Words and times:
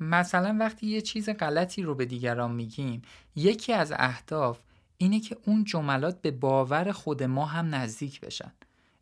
مثلا 0.00 0.56
وقتی 0.60 0.86
یه 0.86 1.00
چیز 1.00 1.28
غلطی 1.28 1.82
رو 1.82 1.94
به 1.94 2.04
دیگران 2.04 2.52
میگیم 2.52 3.02
یکی 3.36 3.72
از 3.72 3.92
اهداف 3.96 4.60
اینه 4.96 5.20
که 5.20 5.36
اون 5.46 5.64
جملات 5.64 6.22
به 6.22 6.30
باور 6.30 6.92
خود 6.92 7.22
ما 7.22 7.46
هم 7.46 7.74
نزدیک 7.74 8.20
بشن. 8.20 8.52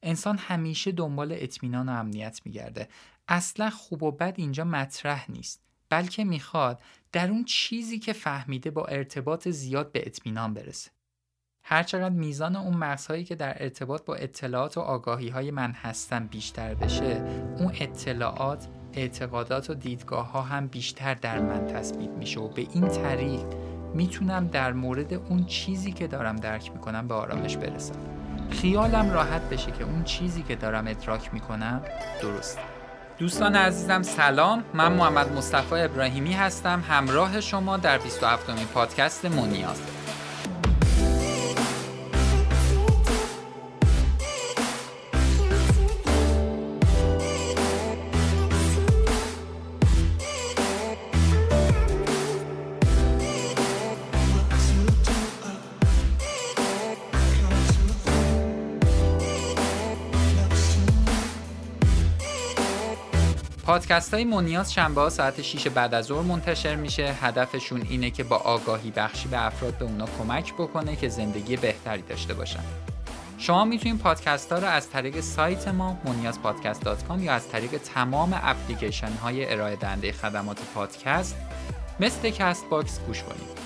انسان 0.03 0.39
همیشه 0.39 0.93
دنبال 0.93 1.33
اطمینان 1.33 1.89
و 1.89 1.93
امنیت 1.93 2.41
میگرده. 2.45 2.89
اصلا 3.29 3.71
خوب 3.71 4.03
و 4.03 4.11
بد 4.11 4.35
اینجا 4.37 4.65
مطرح 4.65 5.31
نیست 5.31 5.63
بلکه 5.91 6.25
می‌خواد 6.25 6.83
در 7.13 7.31
اون 7.31 7.45
چیزی 7.45 7.99
که 7.99 8.13
فهمیده 8.13 8.71
با 8.71 8.85
ارتباط 8.85 9.49
زیاد 9.49 9.93
به 9.93 10.03
اطمینان 10.07 10.55
برسه. 10.55 10.91
هرچقدر 11.63 12.15
میزان 12.15 12.57
اون 12.57 12.77
مغزهایی 12.77 13.25
که 13.25 13.35
در 13.35 13.63
ارتباط 13.63 14.05
با 14.05 14.15
اطلاعات 14.15 14.79
و 14.79 14.81
آگاهی 14.81 15.29
های 15.29 15.51
من 15.51 15.73
هستم 15.73 16.27
بیشتر 16.27 16.75
بشه 16.75 17.25
اون 17.59 17.73
اطلاعات 17.81 18.69
اعتقادات 18.99 19.71
و 19.71 19.75
دیدگاه 19.75 20.33
ها 20.33 20.43
هم 20.43 20.67
بیشتر 20.67 21.15
در 21.15 21.41
من 21.41 21.67
تثبیت 21.67 22.11
میشه 22.11 22.41
و 22.41 22.49
به 22.49 22.67
این 22.73 22.89
طریق 22.89 23.45
می‌تونم 23.95 24.47
در 24.47 24.73
مورد 24.73 25.15
اون 25.15 25.45
چیزی 25.45 25.93
که 25.93 26.07
دارم 26.07 26.37
درک 26.37 26.73
می‌کنم 26.73 27.09
به 27.09 27.15
آرامش 27.15 27.57
برسم. 27.57 27.95
خیالم 28.51 29.11
راحت 29.11 29.43
بشه 29.43 29.71
که 29.71 29.85
اون 29.85 30.05
چیزی 30.05 30.43
که 30.43 30.57
دارم 30.57 30.87
ادراک 30.87 31.35
می‌کنم 31.35 31.83
درسته. 32.23 32.61
دوستان 33.19 33.57
عزیزم 33.57 34.03
سلام. 34.03 34.65
من 34.75 34.93
محمد 34.93 35.33
مصطفی 35.33 35.75
ابراهیمی 35.75 36.33
هستم. 36.33 36.85
همراه 36.89 37.41
شما 37.41 37.77
در 37.77 37.99
27 37.99 38.51
امین 38.51 38.67
پادکست 38.67 39.25
مونیاز. 39.25 39.83
پادکست 63.79 64.15
های 64.15 64.25
مونیاز 64.25 64.73
شنبه 64.73 65.01
ها 65.01 65.11
ساعت 65.11 65.43
6 65.43 65.67
بعد 65.67 65.95
از 65.95 66.05
ظهر 66.05 66.23
منتشر 66.23 66.75
میشه. 66.75 67.15
هدفشون 67.21 67.83
اینه 67.89 68.11
که 68.11 68.25
با 68.25 68.37
آگاهی 68.37 68.91
بخشی 68.91 69.29
به 69.29 69.47
افراد 69.47 69.79
به 69.79 69.85
اونا 69.85 70.07
کمک 70.19 70.55
بکنه 70.55 70.97
که 70.97 71.09
زندگی 71.09 71.57
بهتری 71.57 72.03
داشته 72.03 72.35
باشن. 72.35 72.61
شما 73.39 73.65
می‌تونید 73.65 73.99
پادکست 73.99 74.53
ها 74.53 74.59
رو 74.59 74.67
از 74.67 74.91
طریق 74.91 75.21
سایت 75.21 75.69
ما 75.69 75.99
moniazpodcast.com 76.05 77.23
یا 77.23 77.33
از 77.33 77.49
طریق 77.49 77.71
تمام 77.71 78.41
اپلیکیشن 78.43 79.13
های 79.13 79.53
ارائه 79.53 79.77
دهنده 79.77 80.13
خدمات 80.13 80.59
پادکست 80.75 81.37
مثل 82.01 82.31
Castbox 82.31 83.01
گوش 83.01 83.23
کنید. 83.23 83.59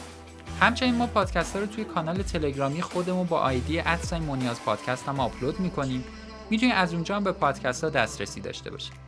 همچنین 0.60 0.94
ما 0.94 1.06
پادکست 1.06 1.54
ها 1.56 1.60
رو 1.60 1.66
توی 1.66 1.84
کانال 1.84 2.22
تلگرامی 2.22 2.82
خودمون 2.82 3.26
با 3.26 3.38
ID 3.38 3.80
at 3.80 3.94
sign 3.94 4.22
مونیاز 4.22 4.60
پادکست 4.60 5.08
هم 5.08 5.20
آپلود 5.20 5.60
می‌کنیم. 5.60 6.04
می‌تونید 6.50 6.74
از 6.74 6.94
اونجا 6.94 7.16
هم 7.16 7.24
به 7.24 7.32
پادکست 7.32 7.84
ها 7.84 7.90
دسترسی 7.90 8.40
داشته 8.40 8.70
باشید. 8.70 9.01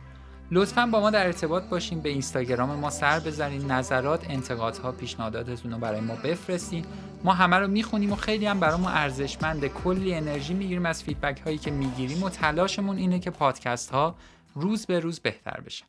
لطفا 0.51 0.85
با 0.85 0.99
ما 0.99 1.09
در 1.09 1.25
ارتباط 1.25 1.63
باشین 1.63 2.01
به 2.01 2.09
اینستاگرام 2.09 2.69
ما 2.69 2.89
سر 2.89 3.19
بزنین. 3.19 3.71
نظرات 3.71 4.29
انتقادها 4.29 4.91
پیشنهاداتتون 4.91 5.71
رو 5.71 5.77
برای 5.77 6.01
ما 6.01 6.15
بفرستین. 6.15 6.85
ما 7.23 7.33
همه 7.33 7.55
رو 7.55 7.67
می‌خونیم 7.67 8.11
و 8.11 8.15
خیلی 8.15 8.45
هم 8.45 8.59
برامون 8.59 8.91
ارزشمنده 8.91 9.69
کلی 9.69 10.15
انرژی 10.15 10.53
می‌گیریم 10.53 10.85
از 10.85 11.03
فیدبک 11.03 11.41
هایی 11.41 11.57
که 11.57 11.71
می‌گیریم 11.71 12.23
و 12.23 12.29
تلاشمون 12.29 12.97
اینه 12.97 13.19
که 13.19 13.31
پادکست 13.31 13.91
ها 13.91 14.15
روز 14.55 14.85
به 14.85 14.99
روز 14.99 15.19
بهتر 15.19 15.61
بشن. 15.61 15.85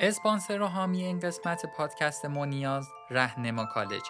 اسپانسر 0.00 0.60
و 0.60 0.66
حامی 0.66 1.02
این 1.02 1.20
قسمت 1.20 1.66
پادکست 1.76 2.24
مونیاز 2.24 2.88
رهنما 3.10 3.64
کالج 3.64 4.02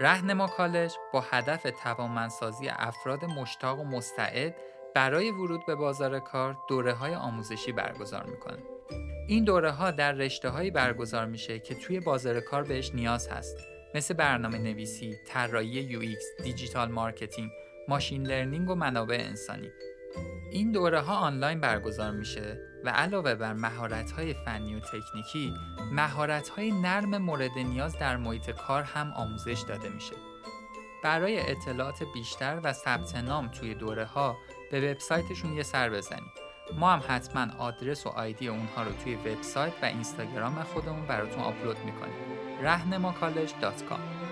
رهنما 0.00 0.46
کالج 0.46 0.92
با 1.12 1.24
هدف 1.30 1.66
توانمندسازی 1.82 2.68
افراد 2.68 3.24
مشتاق 3.24 3.80
و 3.80 3.84
مستعد 3.84 4.54
برای 4.94 5.30
ورود 5.30 5.66
به 5.66 5.74
بازار 5.74 6.18
کار 6.20 6.56
دوره 6.68 6.92
های 6.92 7.14
آموزشی 7.14 7.72
برگزار 7.72 8.26
می‌کنه. 8.26 8.58
این 9.28 9.44
دوره 9.44 9.70
ها 9.70 9.90
در 9.90 10.12
رشته 10.12 10.48
هایی 10.48 10.70
برگزار 10.70 11.26
میشه 11.26 11.58
که 11.58 11.74
توی 11.74 12.00
بازار 12.00 12.40
کار 12.40 12.62
بهش 12.62 12.94
نیاز 12.94 13.28
هست 13.28 13.56
مثل 13.94 14.14
برنامه 14.14 14.58
نویسی، 14.58 15.16
طراحی 15.26 15.96
UX، 15.96 16.24
digital 16.42 16.90
marketing، 16.90 17.50
machine 17.88 18.26
learning 18.26 18.70
و 18.70 18.74
منابع 18.74 19.16
انسانی. 19.20 19.70
این 20.50 20.72
دوره 20.72 21.00
ها 21.00 21.16
آنلاین 21.16 21.60
برگزار 21.60 22.10
میشه 22.10 22.60
و 22.84 22.88
علاوه 22.90 23.34
بر 23.34 23.52
مهارت 23.52 24.10
های 24.10 24.34
فنی 24.34 24.74
و 24.74 24.80
تکنیکی، 24.80 25.54
مهارت 25.92 26.48
های 26.48 26.72
نرم 26.72 27.18
مورد 27.18 27.58
نیاز 27.58 27.98
در 27.98 28.16
محیط 28.16 28.50
کار 28.50 28.82
هم 28.82 29.12
آموزش 29.16 29.64
داده 29.68 29.88
میشه. 29.88 30.14
برای 31.04 31.50
اطلاعات 31.50 32.02
بیشتر 32.14 32.60
و 32.62 32.72
ثبت 32.72 33.16
نام 33.16 33.48
توی 33.48 33.74
دوره 33.74 34.04
ها 34.04 34.36
به 34.72 34.90
وبسایتشون 34.90 35.52
یه 35.52 35.62
سر 35.62 35.90
بزنید 35.90 36.32
ما 36.78 36.92
هم 36.92 37.02
حتما 37.08 37.46
آدرس 37.58 38.06
و 38.06 38.08
آیدی 38.08 38.48
اونها 38.48 38.82
رو 38.82 38.92
توی 38.92 39.14
وبسایت 39.14 39.72
و 39.82 39.84
اینستاگرام 39.84 40.62
خودمون 40.62 41.06
براتون 41.06 41.42
آپلود 41.42 41.76
می‌کنیم. 41.84 42.14
رهنماکالج.com 42.62 44.31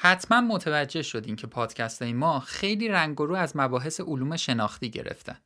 حتما 0.00 0.40
متوجه 0.40 1.02
شدین 1.02 1.36
که 1.36 1.46
پادکست 1.46 2.02
های 2.02 2.12
ما 2.12 2.40
خیلی 2.40 2.88
رنگ 2.88 3.16
رو 3.16 3.34
از 3.34 3.56
مباحث 3.56 4.00
علوم 4.00 4.36
شناختی 4.36 4.90
گرفتن. 4.90 5.38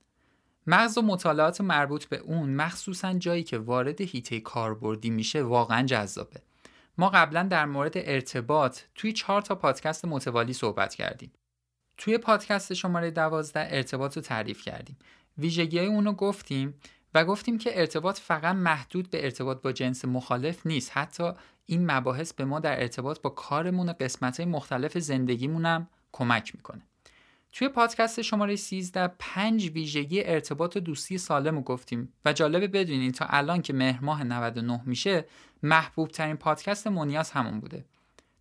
مغز 0.67 0.99
و 0.99 1.03
مطالعات 1.03 1.61
مربوط 1.61 2.05
به 2.05 2.17
اون 2.17 2.51
مخصوصا 2.55 3.13
جایی 3.13 3.43
که 3.43 3.59
وارد 3.59 4.01
هیته 4.01 4.41
کاربردی 4.41 5.11
میشه 5.11 5.43
واقعا 5.43 5.87
جذابه. 5.87 6.43
ما 6.99 7.09
قبلا 7.09 7.43
در 7.43 7.67
مورد 7.67 7.93
ارتباط 7.95 8.79
توی 8.95 9.13
چهار 9.13 9.43
تا 9.43 9.55
پادکست 9.55 10.05
متوالی 10.05 10.53
صحبت 10.53 10.95
کردیم. 10.95 11.33
توی 11.97 12.19
پادکست 12.19 12.75
شماره 12.75 13.11
دوازده 13.11 13.69
ارتباط 13.71 14.17
رو 14.17 14.23
تعریف 14.23 14.63
کردیم. 14.63 14.97
ویژگی 15.39 15.79
های 15.79 15.87
اون 15.87 16.13
گفتیم 16.13 16.75
و 17.15 17.25
گفتیم 17.25 17.59
که 17.59 17.81
ارتباط 17.81 18.19
فقط 18.19 18.55
محدود 18.55 19.11
به 19.11 19.25
ارتباط 19.25 19.63
با 19.63 19.73
جنس 19.73 20.05
مخالف 20.05 20.67
نیست 20.67 20.91
حتی 20.95 21.33
این 21.73 21.91
مباحث 21.91 22.33
به 22.33 22.45
ما 22.45 22.61
در 22.61 22.81
ارتباط 22.81 23.21
با 23.21 23.31
کارمون 23.31 23.89
و 23.89 23.93
قسمت 23.93 24.41
های 24.41 24.49
مختلف 24.49 24.99
زندگیمون 24.99 25.67
هم 25.67 25.89
کمک 26.13 26.55
می‌کنه. 26.55 26.83
توی 27.53 27.69
پادکست 27.69 28.23
شماره 28.23 28.57
13 28.57 29.09
پنج 29.19 29.71
ویژگی 29.71 30.23
ارتباط 30.25 30.79
دوستی 30.79 31.19
سالم 31.19 31.55
رو 31.55 31.63
گفتیم 31.63 32.13
و 32.25 32.33
جالبه 32.33 32.69
بدونین 32.69 33.13
تا 33.13 33.27
الان 33.29 33.63
که 33.63 33.73
مهر 33.73 34.05
ماه 34.05 34.25
99 34.25 34.81
میشه 34.87 35.25
محبوب 35.63 36.09
ترین 36.09 36.37
پادکست 36.37 36.87
مونیاز 36.87 37.31
همون 37.31 37.61
بوده. 37.61 37.85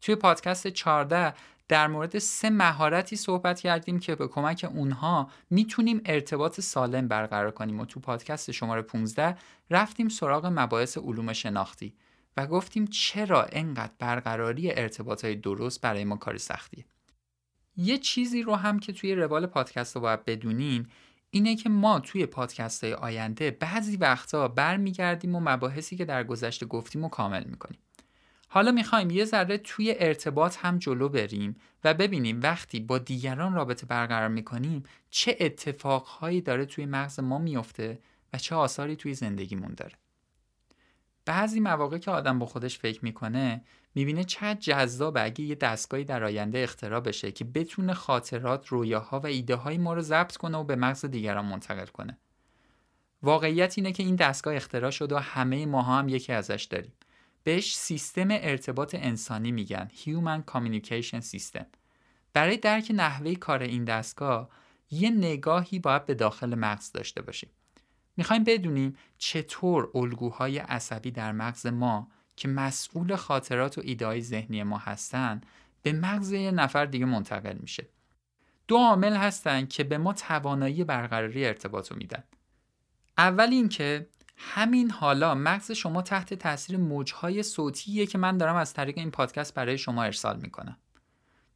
توی 0.01 0.15
پادکست 0.15 0.67
14 0.67 1.33
در 1.67 1.87
مورد 1.87 2.19
سه 2.19 2.49
مهارتی 2.49 3.15
صحبت 3.15 3.59
کردیم 3.59 3.99
که 3.99 4.15
به 4.15 4.27
کمک 4.27 4.65
اونها 4.73 5.29
می‌تونیم 5.49 6.01
ارتباط 6.05 6.59
سالم 6.59 7.07
برقرار 7.07 7.51
کنیم 7.51 7.79
و 7.79 7.85
تو 7.85 7.99
پادکست 7.99 8.51
شماره 8.51 8.81
15 8.81 9.37
رفتیم 9.69 10.09
سراغ 10.09 10.45
مباحث 10.45 10.97
علوم 10.97 11.33
شناختی. 11.33 11.93
و 12.37 12.47
گفتیم 12.47 12.87
چرا 12.87 13.43
انقدر 13.43 13.93
برقراری 13.99 14.71
ارتباط 14.71 15.25
های 15.25 15.35
درست 15.35 15.81
برای 15.81 16.03
ما 16.03 16.15
کار 16.15 16.37
سختیه 16.37 16.85
یه 17.77 17.97
چیزی 17.97 18.41
رو 18.43 18.55
هم 18.55 18.79
که 18.79 18.93
توی 18.93 19.15
روال 19.15 19.45
پادکست 19.45 19.95
رو 19.95 20.01
باید 20.01 20.25
بدونین 20.25 20.87
اینه 21.29 21.55
که 21.55 21.69
ما 21.69 21.99
توی 21.99 22.25
پادکست 22.25 22.83
های 22.83 22.93
آینده 22.93 23.51
بعضی 23.51 23.97
وقتا 23.97 24.47
برمیگردیم 24.47 25.35
و 25.35 25.39
مباحثی 25.39 25.95
که 25.95 26.05
در 26.05 26.23
گذشته 26.23 26.66
گفتیم 26.66 27.03
و 27.03 27.09
کامل 27.09 27.43
می‌کنیم. 27.43 27.79
حالا 28.47 28.72
می‌خوایم 28.72 29.09
یه 29.09 29.25
ذره 29.25 29.57
توی 29.57 29.95
ارتباط 29.99 30.57
هم 30.61 30.77
جلو 30.77 31.09
بریم 31.09 31.55
و 31.84 31.93
ببینیم 31.93 32.39
وقتی 32.41 32.79
با 32.79 32.97
دیگران 32.97 33.53
رابطه 33.53 33.85
برقرار 33.85 34.27
می‌کنیم 34.27 34.84
چه 35.09 35.37
اتفاقهایی 35.39 36.41
داره 36.41 36.66
توی 36.66 36.85
مغز 36.85 37.19
ما 37.19 37.37
میفته 37.37 37.99
و 38.34 38.37
چه 38.37 38.55
آثاری 38.55 38.95
توی 38.95 39.13
زندگیمون 39.13 39.73
داره. 39.73 40.00
بعضی 41.26 41.59
مواقع 41.59 41.97
که 41.97 42.12
آدم 42.12 42.40
با 42.40 42.46
خودش 42.46 42.79
فکر 42.79 43.00
می‌کنه 43.03 43.62
می‌بینه 43.96 44.23
چقدر 44.23 44.59
جذاب 44.59 45.18
اگه 45.18 45.41
یه 45.41 45.56
دستگاهی 45.56 46.03
در 46.03 46.23
آینده 46.23 46.59
اختراع 46.59 47.00
بشه 47.00 47.32
که 47.32 47.46
بتونه 47.46 47.94
خاطرات، 47.94 48.68
رویاها 48.68 49.20
و 49.20 49.26
ایده 49.26 49.56
های 49.56 49.78
ما 49.78 49.94
رو 49.94 50.02
ضبط 50.02 50.38
کنه 50.38 50.58
و 50.58 50.64
به 50.64 50.76
مغز 50.76 51.06
دیگران 51.06 51.46
منتقل 51.46 51.85
کنه. 51.85 52.18
واقعیت 53.23 53.73
اینه 53.78 53.91
که 53.91 54.03
این 54.03 54.16
دستگاه 54.16 54.56
اختراع 54.56 54.91
شده 54.91 55.16
و 55.16 55.20
همه 55.20 55.66
ماها 55.66 56.00
هم 56.00 56.09
یکی 56.09 56.34
ازش 56.34 56.68
داریم. 56.70 56.94
بهش 57.44 57.76
سیستم 57.76 58.28
ارتباط 58.32 58.96
انسانی 58.96 59.52
میگن 59.52 59.88
Human 60.03 60.52
Communication 60.52 61.23
System 61.23 61.66
برای 62.34 62.58
درک 62.58 62.91
نحوه 62.96 63.35
کار 63.35 63.64
این 63.64 63.85
دستگاه 63.85 64.50
یه 64.91 65.09
نگاهی 65.09 65.79
باید 65.79 66.06
به 66.06 66.14
داخل 66.14 66.56
مغز 66.56 66.91
داشته 66.91 67.22
باشیم. 67.22 67.50
می‌خوایم 68.17 68.43
بدونیم 68.43 68.97
چطور 69.17 69.91
الگوهای 69.96 70.58
عصبی 70.58 71.11
در 71.11 71.31
مغز 71.31 71.66
ما 71.67 72.08
که 72.35 72.47
مسئول 72.47 73.16
خاطرات 73.16 73.78
و 73.78 73.81
ایدهای 73.84 74.22
ذهنی 74.22 74.63
ما 74.63 74.78
هستن 74.78 75.41
به 75.81 75.93
مغز 75.93 76.31
یه 76.31 76.52
نفر 76.52 76.85
دیگه 76.85 77.05
منتقل 77.05 77.58
میشه. 77.58 77.87
دو 78.67 78.78
عامل 78.78 79.16
هستن 79.16 79.66
که 79.66 79.84
به 79.84 79.97
ما 79.97 80.13
توانایی 80.13 80.84
برقراری 80.84 81.46
ارتباط 81.46 81.91
رو 81.91 81.97
میدن. 81.97 82.23
اول 83.17 83.49
اینکه 83.52 84.09
همین 84.37 84.91
حالا 84.91 85.35
مغز 85.35 85.72
شما 85.72 86.02
تحت 86.02 86.34
تاثیر 86.34 86.78
موجهای 86.78 87.43
صوتیه 87.43 88.05
که 88.05 88.17
من 88.17 88.37
دارم 88.37 88.55
از 88.55 88.73
طریق 88.73 88.97
این 88.97 89.11
پادکست 89.11 89.53
برای 89.53 89.78
شما 89.78 90.03
ارسال 90.03 90.40
می‌کنم. 90.40 90.78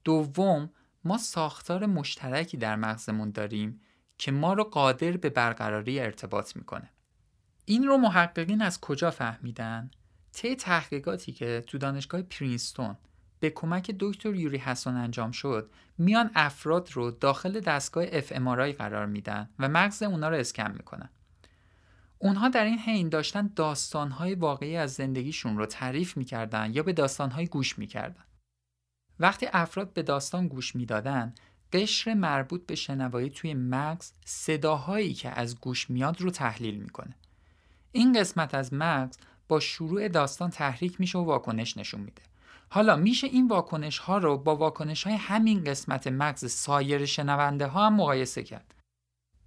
دوم 0.03 0.69
ما 1.03 1.17
ساختار 1.17 1.85
مشترکی 1.85 2.57
در 2.57 2.75
مغزمون 2.75 3.31
داریم 3.31 3.81
که 4.17 4.31
ما 4.31 4.53
رو 4.53 4.63
قادر 4.63 5.11
به 5.11 5.29
برقراری 5.29 5.99
ارتباط 5.99 6.55
می‌کنه. 6.55 6.89
این 7.65 7.83
رو 7.83 7.97
محققین 7.97 8.61
از 8.61 8.81
کجا 8.81 9.11
فهمیدن؟ 9.11 9.91
طی 10.33 10.55
تحقیقاتی 10.55 11.31
که 11.31 11.63
تو 11.67 11.77
دانشگاه 11.77 12.21
پرینستون 12.21 12.97
به 13.39 13.49
کمک 13.49 13.95
دکتر 13.99 14.35
یوری 14.35 14.57
حسن 14.57 14.95
انجام 14.95 15.31
شد 15.31 15.71
میان 15.97 16.31
افراد 16.35 16.91
رو 16.91 17.11
داخل 17.11 17.59
دستگاه 17.59 18.05
اف 18.11 18.31
قرار 18.77 19.05
میدن 19.05 19.49
و 19.59 19.69
مغز 19.69 20.03
اونا 20.03 20.29
رو 20.29 20.35
اسکن 20.35 20.71
می‌کنن 20.71 21.09
اونها 22.19 22.49
در 22.49 22.65
این 22.65 22.79
حین 22.79 23.09
داشتن 23.09 23.49
داستانهای 23.55 24.35
واقعی 24.35 24.77
از 24.77 24.93
زندگیشون 24.93 25.57
رو 25.57 25.65
تعریف 25.65 26.17
می‌کردن 26.17 26.71
یا 26.73 26.83
به 26.83 26.93
داستانهای 26.93 27.45
گوش 27.45 27.79
می‌کردن 27.79 28.23
وقتی 29.19 29.47
افراد 29.53 29.93
به 29.93 30.03
داستان 30.03 30.47
گوش 30.47 30.75
می‌دادن 30.75 31.33
قشر 31.73 32.13
مربوط 32.13 32.65
به 32.65 32.75
شنوایی 32.75 33.29
توی 33.29 33.53
مغز 33.53 34.11
صداهایی 34.25 35.13
که 35.13 35.29
از 35.29 35.59
گوش 35.59 35.89
میاد 35.89 36.21
رو 36.21 36.29
تحلیل 36.29 36.75
می‌کنه 36.75 37.15
این 37.91 38.19
قسمت 38.19 38.55
از 38.55 38.73
مغز 38.73 39.17
با 39.47 39.59
شروع 39.59 40.07
داستان 40.07 40.49
تحریک 40.49 40.99
میشه 40.99 41.17
و 41.17 41.23
واکنش 41.23 41.77
نشون 41.77 42.01
میده 42.01 42.21
حالا 42.69 42.95
میشه 42.95 43.27
این 43.27 43.47
واکنش 43.47 43.97
ها 43.97 44.17
رو 44.17 44.37
با 44.37 44.55
واکنش 44.55 45.03
های 45.03 45.15
همین 45.15 45.63
قسمت 45.63 46.07
مغز 46.07 46.51
سایر 46.51 47.05
شنونده 47.05 47.67
ها 47.67 47.85
هم 47.85 47.95
مقایسه 47.95 48.43
کرد. 48.43 48.75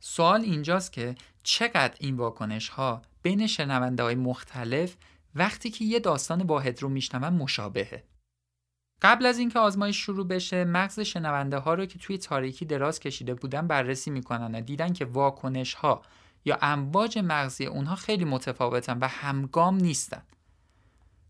سوال 0.00 0.40
اینجاست 0.40 0.92
که 0.92 1.14
چقدر 1.42 1.94
این 2.00 2.16
واکنش 2.16 2.68
ها 2.68 3.02
بین 3.22 3.46
شنونده 3.46 4.02
های 4.02 4.14
مختلف 4.14 4.96
وقتی 5.34 5.70
که 5.70 5.84
یه 5.84 6.00
داستان 6.00 6.42
واحد 6.42 6.82
رو 6.82 6.88
میشنون 6.88 7.32
مشابهه. 7.32 8.04
قبل 9.02 9.26
از 9.26 9.38
اینکه 9.38 9.58
آزمایش 9.58 9.96
شروع 9.96 10.26
بشه 10.26 10.64
مغز 10.64 11.00
شنونده 11.00 11.58
ها 11.58 11.74
رو 11.74 11.86
که 11.86 11.98
توی 11.98 12.18
تاریکی 12.18 12.64
دراز 12.64 13.00
کشیده 13.00 13.34
بودن 13.34 13.66
بررسی 13.66 14.10
می‌کنن 14.10 14.54
و 14.54 14.60
دیدن 14.60 14.92
که 14.92 15.04
واکنش 15.04 15.74
ها 15.74 16.02
یا 16.44 16.58
امواج 16.62 17.18
مغزی 17.18 17.66
اونها 17.66 17.94
خیلی 17.94 18.24
متفاوتن 18.24 18.98
و 18.98 19.08
همگام 19.08 19.76
نیستن. 19.76 20.22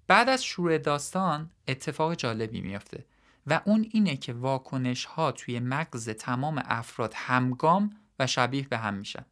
بعد 0.06 0.28
از 0.28 0.44
شروع 0.44 0.78
داستان 0.78 1.50
اتفاق 1.68 2.14
جالبی 2.14 2.60
میافته 2.60 3.04
و 3.46 3.60
اون 3.64 3.86
اینه 3.90 4.16
که 4.16 4.32
واکنش 4.32 5.04
ها 5.04 5.32
توی 5.32 5.60
مغز 5.60 6.08
تمام 6.08 6.62
افراد 6.64 7.12
همگام 7.16 7.90
و 8.18 8.26
شبیه 8.26 8.68
به 8.68 8.78
هم 8.78 8.94
میشن. 8.94 9.24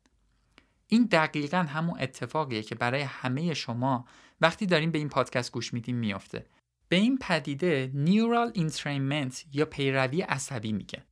این 0.88 1.04
دقیقا 1.04 1.58
همون 1.58 2.00
اتفاقیه 2.00 2.62
که 2.62 2.74
برای 2.74 3.02
همه 3.02 3.54
شما 3.54 4.04
وقتی 4.40 4.66
داریم 4.66 4.90
به 4.90 4.98
این 4.98 5.08
پادکست 5.08 5.52
گوش 5.52 5.74
میدیم 5.74 5.96
میافته. 5.96 6.46
به 6.88 6.96
این 6.96 7.18
پدیده 7.18 7.90
نیورال 7.94 8.52
انترینمنت 8.54 9.44
یا 9.52 9.64
پیروی 9.64 10.22
عصبی 10.22 10.72
میگه. 10.72 11.04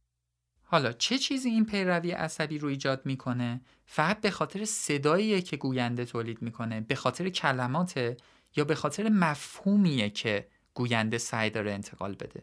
حالا 0.62 0.92
چه 0.92 1.18
چیزی 1.18 1.48
این 1.48 1.66
پیروی 1.66 2.10
عصبی 2.10 2.58
رو 2.58 2.68
ایجاد 2.68 3.06
می‌کنه؟ 3.06 3.60
فقط 3.86 4.20
به 4.20 4.30
خاطر 4.30 4.64
صداییه 4.64 5.42
که 5.42 5.56
گوینده 5.56 6.04
تولید 6.04 6.42
می‌کنه، 6.42 6.80
به 6.80 6.94
خاطر 6.94 7.28
کلمات 7.28 8.16
یا 8.56 8.64
به 8.64 8.74
خاطر 8.74 9.08
مفهومیه 9.08 10.10
که 10.10 10.48
گوینده 10.74 11.18
سعی 11.18 11.50
داره 11.50 11.72
انتقال 11.72 12.14
بده 12.14 12.42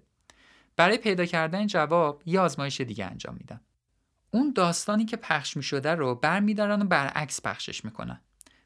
برای 0.76 0.98
پیدا 0.98 1.26
کردن 1.26 1.68
جواب 1.68 2.24
یه 2.26 2.40
آزمایش 2.40 2.82
دیگه 2.82 3.06
انجام 3.06 3.36
میدن 3.36 3.62
اون 4.32 4.54
داستانی 4.56 5.06
که 5.06 5.18
پخش 5.18 5.58
می 5.58 5.64
شده 5.64 5.96
رو 5.96 6.16
برمیدارن 6.16 6.82
و 6.82 6.86
برعکس 6.86 7.42
پخشش 7.42 7.86
می‌کنن 7.86 8.22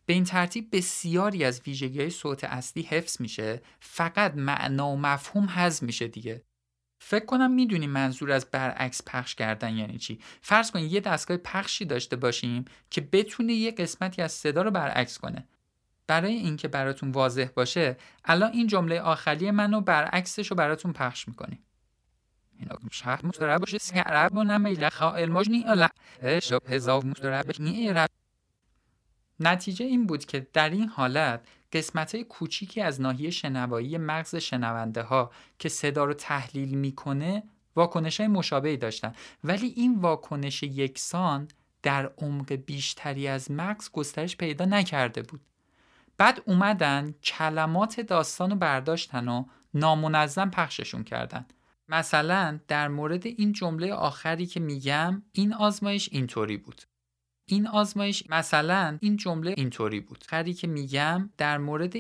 به 0.05 0.13
این 0.13 0.23
ترتیب 0.23 0.69
بسیاری 0.71 1.43
از 1.43 1.61
ویژگی 1.67 1.99
های 1.99 2.09
صوت 2.09 2.43
اصلی 2.43 2.83
حفظ 2.83 3.21
میشه 3.21 3.61
فقط 3.79 4.33
معنا 4.35 4.87
و 4.87 4.97
مفهوم 4.97 5.45
حذف 5.45 5.83
میشه 5.83 6.07
دیگه. 6.07 6.43
فکر 6.99 7.25
کنم 7.25 7.51
می‌دونیم 7.51 7.89
منظور 7.89 8.31
از 8.31 8.45
برعکس 8.51 9.01
پخش 9.07 9.35
کردن 9.35 9.77
یعنی 9.77 9.97
چی. 9.97 10.19
فرض 10.41 10.71
کنید 10.71 10.91
یه 10.91 10.99
دستگاه 10.99 11.37
پخشی 11.37 11.85
داشته 11.85 12.15
باشیم 12.15 12.65
که 12.89 13.01
بتونه 13.01 13.53
یه 13.53 13.71
قسمتی 13.71 14.21
از 14.21 14.31
صدا 14.31 14.61
رو 14.61 14.71
برعکس 14.71 15.17
کنه. 15.17 15.47
برای 16.07 16.33
اینکه 16.33 16.67
براتون 16.67 17.11
واضح 17.11 17.47
باشه 17.55 17.97
الان 18.25 18.51
این 18.51 18.67
جمله 18.67 19.01
آخری 19.01 19.51
منو 19.51 19.81
برعکسش 19.81 20.47
رو 20.47 20.55
براتون 20.55 20.93
پخش 20.93 21.27
می‌کنیم. 21.27 21.59
نتیجه 29.39 29.85
این 29.85 30.07
بود 30.07 30.25
که 30.25 30.47
در 30.53 30.69
این 30.69 30.89
حالت 30.89 31.47
قسمت 31.73 32.15
های 32.15 32.23
کوچیکی 32.23 32.81
از 32.81 33.01
ناحیه 33.01 33.29
شنوایی 33.29 33.97
مغز 33.97 34.35
شنونده 34.35 35.01
ها 35.01 35.31
که 35.59 35.69
صدا 35.69 36.05
رو 36.05 36.13
تحلیل 36.13 36.77
می‌کنه 36.77 37.43
واکنش 37.75 38.19
های 38.19 38.27
مشابهی 38.27 38.77
داشتن. 38.77 39.13
ولی 39.43 39.67
این 39.67 39.99
واکنش 39.99 40.63
یکسان 40.63 41.47
در 41.81 42.11
عمق 42.17 42.53
بیشتری 42.53 43.27
از 43.27 43.51
مغز 43.51 43.91
گسترش 43.91 44.37
پیدا 44.37 44.65
نکرده 44.65 45.21
بود. 45.21 45.41
بعد 46.17 46.41
اومدن 46.45 47.15
کلمات 47.23 47.99
داستان 47.99 48.49
رو 48.49 48.55
برداشتن 48.55 49.27
و 49.27 49.45
نامنظم 49.73 50.49
پخششون 50.49 51.03
کردن. 51.03 51.45
مثلا 51.89 52.59
در 52.67 52.87
مورد 52.87 53.25
این 53.25 53.51
جمله 53.51 53.93
آخری 53.93 54.45
که 54.45 54.59
میگم 54.59 55.23
این 55.31 55.53
آزمایش 55.53 56.09
اینطوری 56.11 56.57
بود. 56.57 56.81
این 57.45 57.67
آزمایش 57.67 58.23
مثلا 58.29 58.97
این 59.01 59.17
جمله 59.17 59.53
اینطوری 59.57 59.99
بود. 59.99 60.23
خری 60.23 60.53
که 60.53 60.67
میگم 60.67 61.29
در 61.37 61.57
مورد 61.57 61.93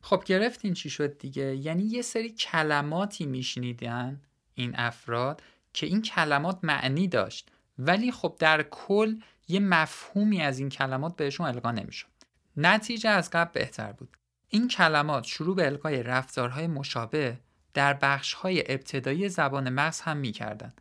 خب 0.00 0.22
گرفتین 0.26 0.74
چی 0.74 0.90
شد 0.90 1.18
دیگه؟ 1.18 1.56
یعنی 1.56 1.82
یه 1.82 2.02
سری 2.02 2.30
کلماتی 2.30 3.26
میشنیدن 3.26 4.20
این 4.54 4.72
افراد 4.76 5.42
که 5.72 5.86
این 5.86 6.02
کلمات 6.02 6.58
معنی 6.62 7.08
داشت. 7.08 7.50
ولی 7.78 8.12
خب 8.12 8.36
در 8.38 8.62
کل 8.62 9.16
یه 9.48 9.60
مفهومی 9.60 10.42
از 10.42 10.58
این 10.58 10.68
کلمات 10.68 11.16
بهشون 11.16 11.46
القا 11.46 11.70
نمی‌شد. 11.70 12.08
نتیجه 12.56 13.10
از 13.10 13.30
قبل 13.30 13.52
بهتر 13.52 13.92
بود. 13.92 14.16
این 14.48 14.68
کلمات 14.68 15.24
شروع 15.24 15.56
به 15.56 15.66
القای 15.66 16.02
رفتارهای 16.02 16.66
مشابه 16.66 17.38
در 17.74 17.94
بخشهای 17.94 18.72
ابتدایی 18.72 19.28
زبان 19.28 19.68
مغز 19.70 20.00
هم 20.00 20.16
می‌کردن. 20.16 20.72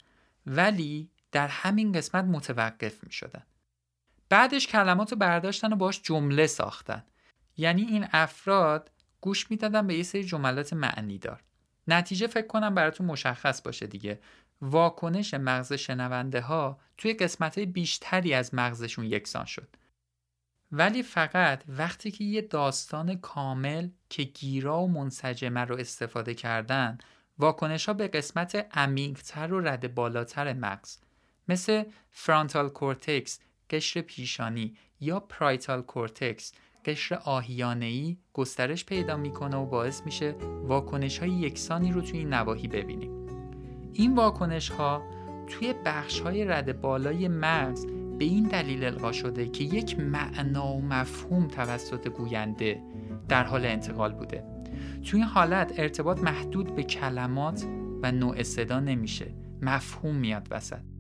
ولی 0.46 1.10
در 1.32 1.48
همین 1.48 1.92
قسمت 1.92 2.26
متوقف 2.26 3.04
می 3.04 3.12
شدن. 3.12 3.44
بعدش 4.30 4.68
کلمات 4.68 5.12
رو 5.12 5.18
برداشتن 5.18 5.74
و 5.74 5.76
باش 5.76 6.02
جمله 6.02 6.48
ساختن. 6.48 7.04
یعنی 7.58 7.82
این 7.82 8.08
افراد 8.12 8.92
گوش 9.22 9.52
می‌دادن 9.52 9.88
به 9.88 9.96
یه 9.96 10.04
سری 10.04 10.24
جملات 10.24 10.74
معنی 10.74 11.18
دار. 11.18 11.44
نتیجه 11.88 12.28
فکر 12.28 12.48
کنم 12.48 12.76
براتون 12.76 13.08
مشخص 13.08 13.62
باشه 13.62 13.88
دیگه. 13.88 14.20
واکنش 14.62 15.34
مغز 15.34 15.74
شنونده 15.74 16.42
ها 16.42 16.80
توی 16.98 17.14
قسمت 17.14 17.60
بیشتری 17.60 18.34
از 18.34 18.54
مغزشون 18.54 19.06
یکسان 19.06 19.46
شد. 19.46 19.76
ولی 20.72 21.04
فقط 21.04 21.64
وقتی 21.68 22.12
که 22.12 22.24
یه 22.24 22.42
داستان 22.42 23.16
کامل 23.16 23.90
که 24.10 24.24
گیرا 24.24 24.82
و 24.82 24.88
منسجمه 24.88 25.60
رو 25.60 25.78
استفاده 25.78 26.34
کردن 26.34 26.98
واکنش 27.40 27.86
ها 27.86 27.94
به 27.94 28.08
قسمت 28.08 28.68
عمیقتر 28.72 29.54
و 29.54 29.60
رده 29.60 29.96
بالاتر 29.96 30.54
مغز 30.54 30.98
مثل 31.52 31.84
frontal 32.12 32.70
cortex 32.70 33.40
قشر 33.70 34.02
پیشانی 34.02 34.76
یا 35.00 35.20
parietal 35.20 35.82
cortex 35.82 36.54
قشر 36.86 37.16
آهیانه‌ای 37.16 38.18
گسترش 38.34 38.86
پیدا 38.86 39.18
می‌کنه 39.18 39.58
و 39.58 39.66
باعث 39.66 40.02
میشه 40.06 40.36
واکنش 40.64 41.20
های 41.20 41.30
یکسانی 41.30 41.92
رو 41.92 42.02
توی 42.02 42.20
این 42.20 42.34
نواحی 42.34 42.68
ببینیم. 42.68 43.28
این 43.94 44.16
واکنش 44.16 44.70
ها 44.70 45.04
توی 45.48 45.74
بخش 45.86 46.20
های 46.20 46.46
رده 46.46 46.82
بالای 46.82 47.28
مغز 47.28 47.86
به 48.20 48.26
این 48.26 48.44
دلیل 48.44 48.84
القا 48.84 49.12
شده 49.12 49.50
که 49.50 49.64
یک 49.64 50.00
معنا 50.00 50.68
و 50.68 50.82
مفهوم 50.82 51.48
توسط 51.48 52.08
گوینده 52.08 52.82
در 53.30 53.44
حال 53.44 53.66
انتقال 53.66 54.14
بوده. 54.14 54.44
توی 55.06 55.20
این 55.20 55.30
حالت 55.30 55.80
ارتباط 55.80 56.20
محدود 56.20 56.76
به 56.76 56.84
کلمات 56.84 57.66
و 58.04 58.12
نوع 58.12 58.44
صدا 58.44 58.80
نمیشه. 58.80 59.34
مفهوم 59.62 60.16
میاد 60.16 60.48
وسط. 60.52 60.91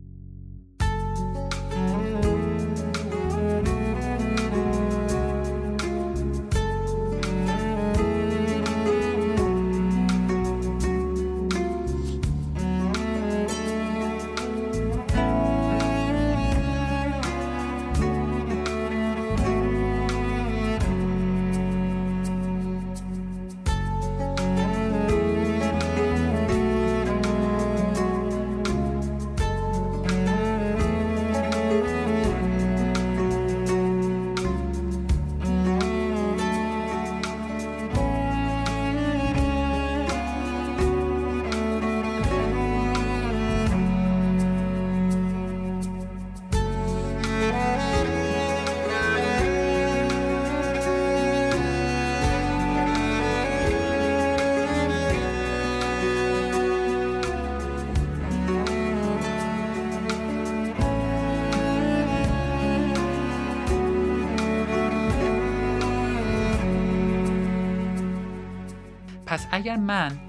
اگر 69.61 69.75
من 69.75 70.19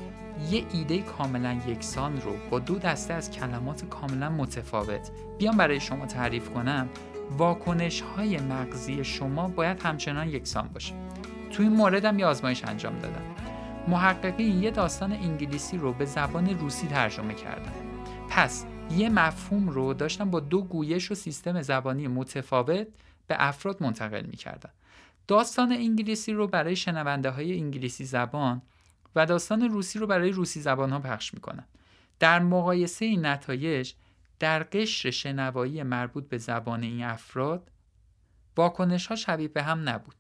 یه 0.51 0.65
ایده 0.73 0.99
کاملا 0.99 1.61
یکسان 1.67 2.21
رو 2.21 2.37
با 2.51 2.59
دو 2.59 2.79
دسته 2.79 3.15
از 3.15 3.31
کلمات 3.31 3.85
کاملا 3.85 4.31
متفاوت 4.31 5.11
بیام 5.39 5.57
برای 5.57 5.81
شما 5.81 6.07
تعریف 6.07 6.51
کنم 6.51 6.89
واکنش 7.39 8.01
های 8.01 8.39
مغزی 8.39 9.05
شما 9.05 9.49
باید 9.49 9.83
همچنان 9.83 10.29
یکسان 10.29 10.69
باشه. 10.69 10.95
توی 11.51 11.67
این 11.67 11.77
مورد 11.77 12.05
هم 12.05 12.19
یه 12.19 12.27
آزمایش 12.27 12.65
انجام 12.65 12.99
دادم. 12.99 13.23
محققین 13.89 14.63
یه 14.63 14.71
داستان 14.71 15.13
انگلیسی 15.13 15.79
رو 15.79 15.93
به 15.93 16.05
زبان 16.05 16.59
روسی 16.59 16.87
ترجمه 16.87 17.35
کردن 17.35 17.73
پس 18.29 18.65
یه 18.91 19.09
مفهوم 19.09 19.69
رو 19.69 19.95
داشتن 19.95 20.31
با 20.31 20.41
دو 20.41 20.63
گویش 20.63 21.11
و 21.11 21.15
سیستم 21.15 21.63
زبانی 21.63 22.09
متفاوت 22.09 22.87
به 23.27 23.37
افراد 23.39 23.83
منتقل 23.83 24.27
می‌کردن 24.27 24.71
داستان 25.29 25.73
انگلیسی 25.73 26.33
رو 26.33 26.47
برای 26.47 26.77
شنونده 26.77 27.31
های 27.31 27.59
انگلیسی 27.59 28.05
زبان 28.05 28.63
و 29.17 29.27
داستان 29.27 29.63
روسی 29.63 29.99
رو 29.99 30.07
برای 30.07 30.31
روسی 30.31 30.61
زبان 30.61 30.91
ها 30.91 30.99
پخش 30.99 31.35
می‌کنن. 31.35 31.65
در 32.19 32.39
مقایسه 32.39 33.05
این 33.05 33.27
نتایج 33.27 33.93
در 34.39 34.63
قشر 34.63 35.11
شنوایی 35.11 35.83
مربوط 35.83 36.29
به 36.29 36.39
زبان 36.39 36.83
این 36.83 37.05
افراد 37.05 37.71
واکنش 38.57 39.07
ها 39.07 39.17
شبیه 39.17 39.49
به 39.49 39.63
هم 39.63 39.89
نبود. 39.89 40.15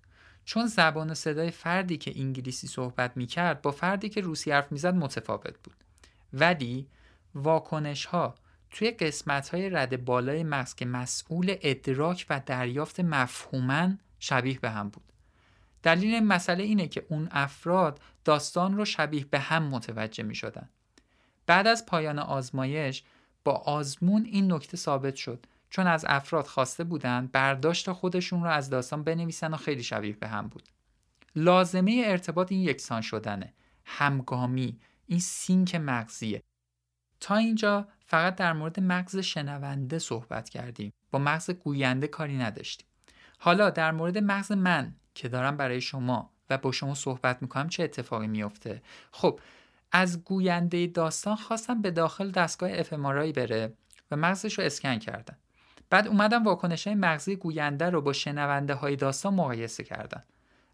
چون 0.44 0.66
زبان 0.66 1.10
و 1.10 1.14
صدای 1.14 1.50
فردی 1.50 1.96
که 1.96 2.12
انگلیسی 2.20 2.66
صحبت 2.66 3.16
می‌کرد 3.16 3.62
با 3.62 3.70
فردی 3.70 4.08
که 4.08 4.20
روسی 4.20 4.52
حرف 4.52 4.72
می‌زد 4.72 4.94
متفاوت 4.94 5.58
بود. 5.64 5.76
ولی 6.32 6.86
واکنش 7.34 8.04
ها 8.04 8.34
توی 8.70 8.90
قسمت 8.90 9.48
های 9.48 9.70
رد 9.70 10.04
بالای 10.04 10.42
مغز 10.42 10.74
که 10.74 10.86
مسئول 10.86 11.56
ادراک 11.60 12.26
و 12.30 12.40
دریافت 12.46 13.00
مفهومن 13.00 13.98
شبیه 14.18 14.58
به 14.58 14.70
هم 14.70 14.88
بود. 14.88 15.12
دلیل 15.82 16.24
مسئله 16.24 16.64
اینه 16.64 16.88
که 16.88 17.06
اون 17.08 17.28
افراد 17.30 18.00
داستان 18.24 18.76
رو 18.76 18.84
شبیه 18.84 19.24
به 19.24 19.38
هم 19.38 19.62
متوجه 19.62 20.24
می 20.24 20.34
شدن. 20.34 20.68
بعد 21.46 21.66
از 21.66 21.86
پایان 21.86 22.18
آزمایش 22.18 23.02
با 23.44 23.52
آزمون 23.52 24.24
این 24.24 24.52
نکته 24.52 24.76
ثابت 24.76 25.14
شد 25.14 25.46
چون 25.70 25.86
از 25.86 26.04
افراد 26.08 26.46
خواسته 26.46 26.84
بودند 26.84 27.32
برداشت 27.32 27.92
خودشون 27.92 28.42
رو 28.42 28.50
از 28.50 28.70
داستان 28.70 29.04
بنویسن 29.04 29.54
و 29.54 29.56
خیلی 29.56 29.82
شبیه 29.82 30.12
به 30.12 30.28
هم 30.28 30.48
بود. 30.48 30.68
لازمه 31.36 32.02
ارتباط 32.06 32.52
این 32.52 32.60
یکسان 32.60 33.00
شدنه. 33.00 33.52
همگامی، 33.84 34.78
این 35.06 35.18
سینک 35.18 35.74
مغزیه. 35.74 36.42
تا 37.20 37.36
اینجا 37.36 37.88
فقط 38.06 38.36
در 38.36 38.52
مورد 38.52 38.80
مغز 38.80 39.18
شنونده 39.18 39.98
صحبت 39.98 40.48
کردیم. 40.48 40.92
با 41.10 41.18
مغز 41.18 41.50
گوینده 41.50 42.06
کاری 42.06 42.36
نداشتیم. 42.36 42.86
حالا 43.38 43.70
در 43.70 43.92
مورد 43.92 44.18
مغز 44.18 44.52
من 44.52 44.94
که 45.14 45.28
دارم 45.28 45.56
برای 45.56 45.80
شما 45.80 46.31
و 46.50 46.58
با 46.58 46.72
شما 46.72 46.94
صحبت 46.94 47.42
می‌کنم 47.42 47.68
چه 47.68 47.82
اتفاقی 47.82 48.26
میفته 48.26 48.82
خب 49.12 49.40
از 49.92 50.24
گوینده 50.24 50.86
داستان 50.86 51.36
خواستم 51.36 51.82
به 51.82 51.90
داخل 51.90 52.30
دستگاه 52.30 52.70
اف 52.72 52.92
بره 52.92 53.72
و 54.10 54.16
مغزش 54.16 54.58
رو 54.58 54.64
اسکن 54.64 54.98
کردن 54.98 55.36
بعد 55.90 56.08
اومدم 56.08 56.44
واکنش 56.44 56.86
های 56.86 56.96
مغزی 56.96 57.36
گوینده 57.36 57.90
رو 57.90 58.02
با 58.02 58.12
شنونده 58.12 58.74
های 58.74 58.96
داستان 58.96 59.34
مقایسه 59.34 59.84
کردن 59.84 60.22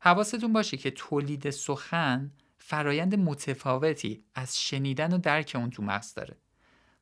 حواستون 0.00 0.52
باشه 0.52 0.76
که 0.76 0.90
تولید 0.90 1.50
سخن 1.50 2.30
فرایند 2.58 3.14
متفاوتی 3.14 4.24
از 4.34 4.60
شنیدن 4.60 5.12
و 5.12 5.18
درک 5.18 5.52
اون 5.54 5.70
تو 5.70 5.82
مغز 5.82 6.14
داره. 6.14 6.36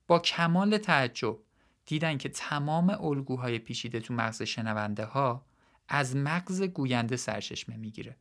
با 0.07 0.19
کمال 0.19 0.79
تعجب 0.79 1.39
دیدن 1.87 2.19
که 2.19 2.29
تمام 2.29 2.91
الگوهای 2.91 3.59
پیچیده 3.59 4.01
تو 4.01 4.15
مغز 4.15 4.43
شنونده 4.43 5.05
ها 5.05 5.45
از 5.89 6.17
مغز 6.17 6.63
گوینده 6.63 7.17
سرچشمه 7.17 7.77
می‌گیره. 7.77 8.17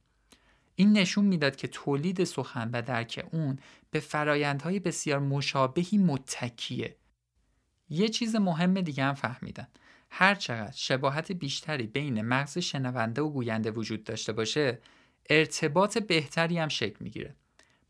این 0.75 0.93
نشون 0.93 1.25
می‌داد 1.25 1.55
که 1.55 1.67
تولید 1.67 2.23
سخن 2.23 2.69
و 2.73 2.81
درک 2.81 3.25
اون 3.31 3.59
به 3.91 3.99
فرایندهای 3.99 4.79
بسیار 4.79 5.19
مشابهی 5.19 5.97
متکیه. 5.97 6.95
یه 7.89 8.09
چیز 8.09 8.35
مهم 8.35 8.81
دیگه 8.81 9.03
هم 9.03 9.13
فهمیدن. 9.13 9.67
هر 10.09 10.35
چقدر 10.35 10.71
شباهت 10.71 11.31
بیشتری 11.31 11.87
بین 11.87 12.21
مغز 12.21 12.57
شنونده 12.57 13.21
و 13.21 13.29
گوینده 13.29 13.71
وجود 13.71 14.03
داشته 14.03 14.33
باشه 14.33 14.79
ارتباط 15.29 15.97
بهتری 15.97 16.57
هم 16.57 16.67
شکل 16.67 16.95
می‌گیره. 16.99 17.35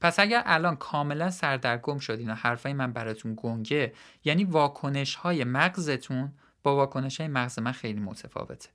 پس 0.01 0.20
اگر 0.20 0.44
الان 0.46 0.75
کاملا 0.75 1.30
سردرگم 1.30 2.00
شدین 2.00 2.30
و 2.30 2.34
حرفای 2.34 2.74
من 2.74 2.94
براتون 2.94 3.34
گنگه 3.38 3.94
یعنی 4.24 4.44
واکنش 4.44 5.15
های 5.15 5.44
مغزتون 5.44 6.34
با 6.63 6.75
واکنش 6.75 7.20
های 7.20 7.30
مغز 7.30 7.60
من 7.60 7.72
خیلی 7.72 8.00
متفاوته. 8.00 8.70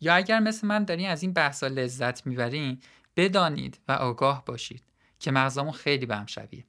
یا 0.00 0.14
اگر 0.14 0.40
مثل 0.40 0.66
من 0.66 0.84
دارین 0.84 1.08
از 1.08 1.22
این 1.22 1.32
بحثا 1.32 1.66
لذت 1.66 2.26
می‌برین 2.26 2.80
بدانید 3.16 3.80
و 3.88 3.92
آگاه 3.92 4.44
باشید 4.44 4.82
که 5.18 5.30
مغزامون 5.30 5.72
خیلی 5.72 6.06
به 6.06 6.16
هم 6.16 6.26
شبیه. 6.26 6.64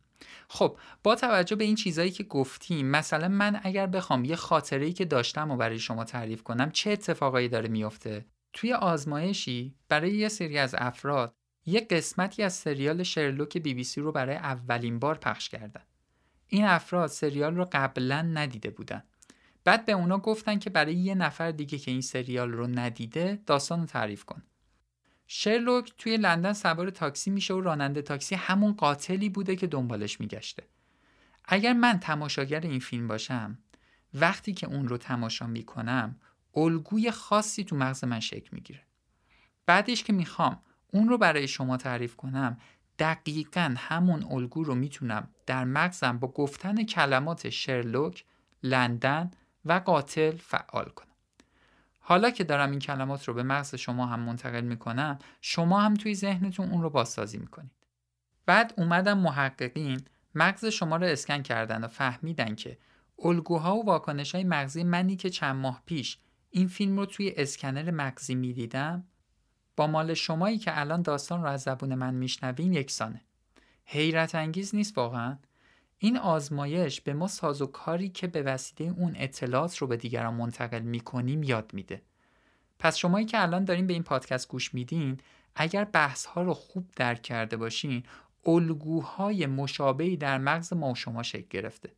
خب 0.47 0.77
با 1.03 1.15
توجه 1.15 1.55
به 1.55 1.63
این 1.63 1.75
چیزهایی 1.75 2.11
که 2.11 2.23
گفتیم 2.23 2.87
مثلا 2.87 3.27
من 3.27 3.59
اگر 3.63 3.87
بخوام 3.87 4.25
یه 4.25 4.35
خاطره 4.35 4.91
که 4.91 5.05
داشتم 5.05 5.51
و 5.51 5.57
برای 5.57 5.79
شما 5.79 6.03
تعریف 6.03 6.43
کنم 6.43 6.71
چه 6.71 6.91
اتفاقایی 6.91 7.49
داره 7.49 7.69
میافته؟ 7.69 8.25
توی 8.53 8.73
آزمایشی 8.73 9.75
برای 9.89 10.11
یه 10.11 10.29
سری 10.29 10.57
از 10.57 10.75
افراد 10.77 11.35
یه 11.65 11.79
قسمتی 11.79 12.43
از 12.43 12.53
سریال 12.53 13.03
شرلوک 13.03 13.57
بی 13.57 13.73
بی 13.73 13.83
سی 13.83 14.01
رو 14.01 14.11
برای 14.11 14.35
اولین 14.35 14.99
بار 14.99 15.17
پخش 15.17 15.49
کردن. 15.49 15.83
این 16.47 16.65
افراد 16.65 17.09
سریال 17.09 17.55
رو 17.55 17.67
قبلا 17.71 18.21
ندیده 18.21 18.69
بودن. 18.69 19.03
بعد 19.63 19.85
به 19.85 19.91
اونا 19.91 20.17
گفتن 20.17 20.59
که 20.59 20.69
برای 20.69 20.95
یه 20.95 21.15
نفر 21.15 21.51
دیگه 21.51 21.77
که 21.77 21.91
این 21.91 22.01
سریال 22.01 22.51
رو 22.51 22.67
ندیده 22.67 23.41
داستان 23.45 23.79
رو 23.79 23.85
تعریف 23.85 24.25
کن. 24.25 24.43
شرلوک 25.33 25.93
توی 25.97 26.17
لندن 26.17 26.53
سوار 26.53 26.89
تاکسی 26.89 27.29
میشه 27.29 27.53
و 27.53 27.61
راننده 27.61 28.01
تاکسی 28.01 28.35
همون 28.35 28.73
قاتلی 28.73 29.29
بوده 29.29 29.55
که 29.55 29.67
دنبالش 29.67 30.19
میگشته. 30.19 30.63
اگر 31.45 31.73
من 31.73 31.99
تماشاگر 31.99 32.59
این 32.59 32.79
فیلم 32.79 33.07
باشم 33.07 33.57
وقتی 34.13 34.53
که 34.53 34.67
اون 34.67 34.87
رو 34.87 34.97
تماشا 34.97 35.47
می‌کنم 35.47 36.19
الگوی 36.55 37.11
خاصی 37.11 37.63
تو 37.63 37.75
مغز 37.75 38.03
من 38.03 38.19
شکل 38.19 38.49
می‌گیره. 38.51 38.81
بعدش 39.65 40.03
که 40.03 40.13
می‌خوام 40.13 40.61
اون 40.93 41.09
رو 41.09 41.17
برای 41.17 41.47
شما 41.47 41.77
تعریف 41.77 42.15
کنم 42.15 42.57
دقیقا 42.99 43.75
همون 43.77 44.23
الگو 44.23 44.63
رو 44.63 44.75
می‌تونم 44.75 45.29
در 45.45 45.63
مغزم 45.63 46.17
با 46.17 46.27
گفتن 46.27 46.83
کلمات 46.83 47.49
شرلوک، 47.49 48.25
لندن 48.63 49.31
و 49.65 49.73
قاتل 49.73 50.37
فعال 50.37 50.85
کنم. 50.85 51.10
حالا 52.03 52.29
که 52.29 52.43
دارم 52.43 52.71
این 52.71 52.79
کلمات 52.79 53.27
رو 53.27 53.33
به 53.33 53.43
مغز 53.43 53.75
شما 53.75 54.05
هم 54.05 54.19
منتقل 54.19 54.61
می‌کنم 54.61 55.19
شما 55.41 55.81
هم 55.81 55.93
توی 55.93 56.15
ذهنتون 56.15 56.69
اون 56.71 56.81
رو 56.81 56.89
بازسازی 56.89 57.37
می‌کنید. 57.37 57.71
بعد 58.45 58.73
اومدم 58.77 59.17
محققین 59.17 60.01
مغز 60.35 60.65
شما 60.65 60.95
رو 60.95 61.05
اسکن 61.05 61.41
کردن 61.41 61.83
و 61.83 61.87
فهمیدن 61.87 62.55
که 62.55 62.77
الگوها 63.19 63.75
و 63.75 63.85
واکنش 63.85 64.35
های 64.35 64.43
مغزی 64.43 64.83
منی 64.83 65.15
که 65.15 65.29
چند 65.29 65.55
ماه 65.55 65.81
پیش 65.85 66.17
این 66.49 66.67
فیلم 66.67 66.97
رو 66.97 67.05
توی 67.05 67.33
اسکنر 67.37 67.91
مغزی 67.91 68.35
می‌دیدم 68.35 69.07
با 69.75 69.87
مال 69.87 70.13
شمایی 70.13 70.57
که 70.57 70.79
الان 70.79 71.01
داستان 71.01 71.41
رو 71.41 71.47
از 71.47 71.61
زبون 71.61 71.95
من 71.95 72.13
میشنوین 72.13 72.73
یکسانه. 72.73 73.21
حیرت 73.85 74.35
انگیز 74.35 74.75
نیست 74.75 74.97
واقعا؟ 74.97 75.37
این 76.03 76.17
آزمایش 76.17 77.01
به 77.01 77.13
ما 77.13 77.27
سازوکاری 77.27 78.09
که 78.09 78.27
به 78.27 78.41
وسیله 78.41 78.93
اون 78.97 79.13
اطلاعات 79.15 79.77
رو 79.77 79.87
به 79.87 79.97
دیگران 79.97 80.33
منتقل 80.33 80.79
می‌کنیم 80.79 81.43
یاد 81.43 81.73
میده. 81.73 82.01
پس 82.79 82.97
شمایی 82.97 83.25
که 83.25 83.41
الان 83.41 83.65
دارین 83.65 83.87
به 83.87 83.93
این 83.93 84.03
پادکست 84.03 84.47
گوش 84.47 84.73
میدین 84.73 85.17
اگر 85.55 85.83
بحث 85.83 86.25
ها 86.25 86.41
رو 86.41 86.53
خوب 86.53 86.87
درک 86.95 87.21
کرده 87.21 87.57
باشین 87.57 88.03
الگوهای 88.45 89.45
مشابهی 89.45 90.17
در 90.17 90.37
مغز 90.37 90.73
ما 90.73 90.91
و 90.91 90.95
شما 90.95 91.23
شکل 91.23 91.47
گرفته. 91.49 91.89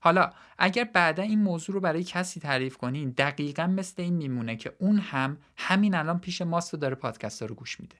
حالا 0.00 0.30
اگر 0.58 0.84
بعدا 0.84 1.22
این 1.22 1.42
موضوع 1.42 1.74
رو 1.74 1.80
برای 1.80 2.04
کسی 2.04 2.40
تعریف 2.40 2.76
کنین 2.76 3.10
دقیقا 3.10 3.66
مثل 3.66 4.02
این 4.02 4.14
میمونه 4.14 4.56
که 4.56 4.72
اون 4.78 4.98
هم 4.98 5.36
همین 5.56 5.94
الان 5.94 6.18
پیش 6.18 6.42
ماست 6.42 6.74
و 6.74 6.76
داره 6.76 6.94
پادکست 6.94 7.42
رو 7.42 7.54
گوش 7.54 7.80
میده. 7.80 7.96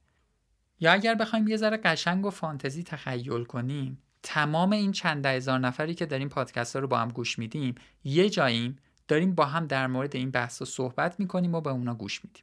یا 0.80 0.92
اگر 0.92 1.14
بخوایم 1.14 1.48
یه 1.48 1.56
ذره 1.56 1.76
قشنگ 1.76 2.26
و 2.26 2.30
فانتزی 2.30 2.82
تخیل 2.82 3.44
کنیم 3.44 4.02
تمام 4.22 4.72
این 4.72 4.92
چند 4.92 5.26
هزار 5.26 5.58
نفری 5.58 5.94
که 5.94 6.06
داریم 6.06 6.28
پادکست 6.28 6.76
ها 6.76 6.82
رو 6.82 6.88
با 6.88 6.98
هم 6.98 7.08
گوش 7.08 7.38
میدیم 7.38 7.74
یه 8.04 8.30
جاییم 8.30 8.78
داریم 9.08 9.34
با 9.34 9.44
هم 9.44 9.66
در 9.66 9.86
مورد 9.86 10.16
این 10.16 10.30
بحث 10.30 10.62
صحبت 10.62 11.20
می‌کنیم 11.20 11.54
و 11.54 11.60
به 11.60 11.70
اونا 11.70 11.94
گوش 11.94 12.24
میدیم. 12.24 12.42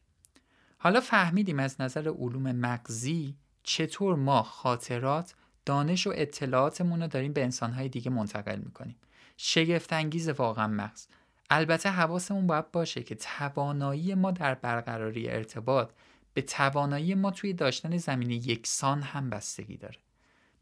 حالا 0.77 1.01
فهمیدیم 1.01 1.60
از 1.60 1.82
نظر 1.82 2.10
علوم 2.10 2.51
مغزی 2.51 3.36
چطور 3.63 4.15
ما 4.15 4.44
خاطرات 4.44 5.34
دانش 5.65 6.08
و 6.08 6.13
اطلاعاتمون 6.15 7.01
رو 7.01 7.08
داریم 7.08 7.34
به 7.34 7.44
انسانهای 7.44 7.89
دیگه 7.89 8.12
منتقل 8.12 8.60
می‌کنیم. 8.60 8.96
شگفت 9.38 9.94
انگیز 9.94 10.29
واقعا 10.29 10.67
مغز. 10.67 11.08
البته 11.50 11.89
حواسمون 11.89 12.48
باید 12.48 12.72
باشه 12.72 13.03
که 13.03 13.15
توانایی 13.15 14.15
ما 14.15 14.32
در 14.32 14.55
برقراری 14.55 15.29
ارتباط 15.29 15.91
به 16.34 16.41
توانایی 16.41 17.15
ما 17.15 17.32
توی 17.32 17.53
داشتن 17.53 17.98
زمین 17.98 18.32
یکسان 18.32 19.01
هم 19.01 19.29
بستگی 19.29 19.77
داره. 19.77 19.98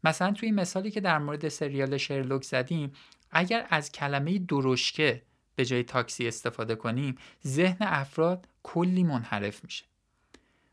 مثلا 0.04 0.32
توی 0.32 0.50
مثالی 0.50 0.90
که 0.90 1.00
در 1.00 1.18
مورد 1.18 1.48
سریال 1.48 1.96
شرلوک 1.96 2.42
زدیم 2.42 2.92
اگر 3.30 3.66
از 3.70 3.92
کلمه 3.92 4.38
درشکه 4.38 5.22
به 5.56 5.64
جای 5.64 5.82
تاکسی 5.82 6.28
استفاده 6.28 6.74
کنیم 6.74 7.16
ذهن 7.46 7.76
افراد 7.80 8.48
کلی 8.62 9.02
منحرف 9.02 9.64
میشه. 9.64 9.84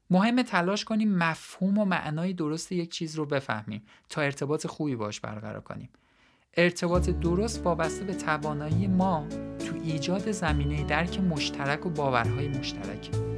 مهم 0.10 0.42
تلاش 0.42 0.86
کنیم 0.86 1.18
مفهوم 1.18 1.78
و 1.78 1.86
معنای 1.86 2.34
درست 2.34 2.72
یک 2.72 2.92
چیز 2.92 3.16
رو 3.16 3.26
بفهمیم 3.26 3.84
تا 4.10 4.22
ارتباط 4.22 4.68
خوبی 4.68 4.96
باش 4.96 5.20
برقرار 5.20 5.62
کنیم. 5.62 5.90
ارتباط 6.58 7.10
درست 7.10 7.66
وابسته 7.66 8.06
به 8.06 8.14
توانایی 8.14 8.88
ما 8.88 9.28
تو 9.60 9.76
ایجاد 9.84 10.32
زمینه 10.32 10.84
درک 10.84 11.20
مشترک 11.20 11.86
و 11.86 11.90
باورهای 11.90 12.48
مشترک 12.48 13.31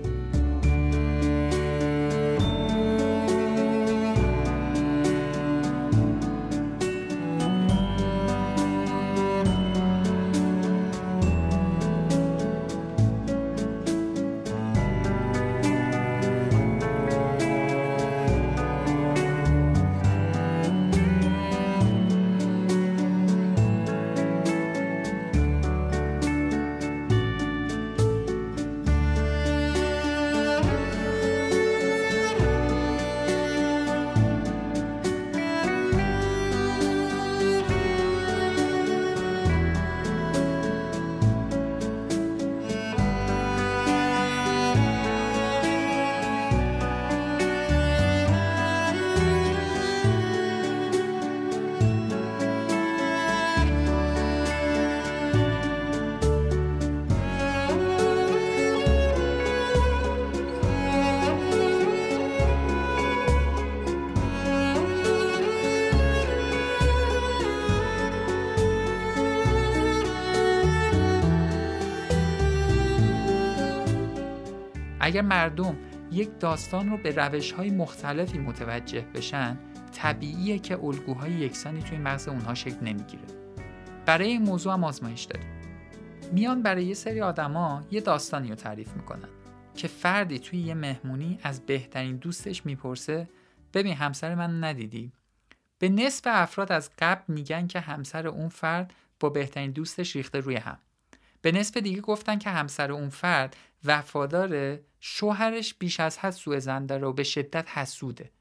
اگر 75.04 75.22
مردم 75.22 75.78
یک 76.12 76.30
داستان 76.40 76.90
رو 76.90 76.98
به 76.98 77.12
روش 77.12 77.52
های 77.52 77.70
مختلفی 77.70 78.38
متوجه 78.38 79.02
بشن 79.02 79.58
طبیعیه 79.92 80.60
که 80.60 80.84
الگوهای 80.84 81.32
یکسانی 81.32 81.82
توی 81.82 81.98
مغز 81.98 82.28
اونها 82.28 82.54
شکل 82.54 82.78
نمی‌گیره. 82.82 83.24
برای 84.06 84.28
این 84.28 84.42
موضوع 84.42 84.74
هم 84.74 84.84
آزمایش 84.84 85.24
داریم 85.24 85.50
میان 86.32 86.62
برای 86.62 86.86
یه 86.86 86.94
سری 86.94 87.22
آدما 87.22 87.84
یه 87.92 88.02
داستانی 88.02 88.50
رو 88.50 88.56
تعریف 88.56 88.94
می‌کنن 88.94 89.30
که 89.76 89.88
فردی 89.88 90.40
توی 90.40 90.60
یه 90.60 90.74
مهمونی 90.74 91.40
از 91.44 91.66
بهترین 91.66 92.18
دوستش 92.18 92.66
می‌پرسه 92.66 93.30
ببین 93.74 93.94
همسر 93.94 94.36
من 94.36 94.64
ندیدی؟ 94.64 95.12
به 95.80 95.90
نصف 95.90 96.24
افراد 96.26 96.72
از 96.72 96.90
قبل 97.00 97.34
میگن 97.34 97.68
که 97.68 97.80
همسر 97.80 98.28
اون 98.28 98.50
فرد 98.50 98.94
با 99.20 99.30
بهترین 99.30 99.72
دوستش 99.72 100.16
ریخته 100.16 100.40
روی 100.40 100.56
هم. 100.56 100.78
به 101.42 101.52
نصف 101.52 101.78
دیگه 101.78 102.02
گفتن 102.02 102.38
که 102.38 102.50
همسر 102.50 102.92
اون 102.92 103.10
فرد 103.10 103.56
وفاداره 103.86 104.82
شوهرش 105.06 105.74
بیش 105.74 106.00
از 106.00 106.18
حد 106.18 106.32
سوء 106.32 106.60
زن 106.60 106.86
داره 106.86 107.08
و 107.08 107.14
به 107.14 107.24
شدت 107.24 107.70
حسوده. 107.70 108.32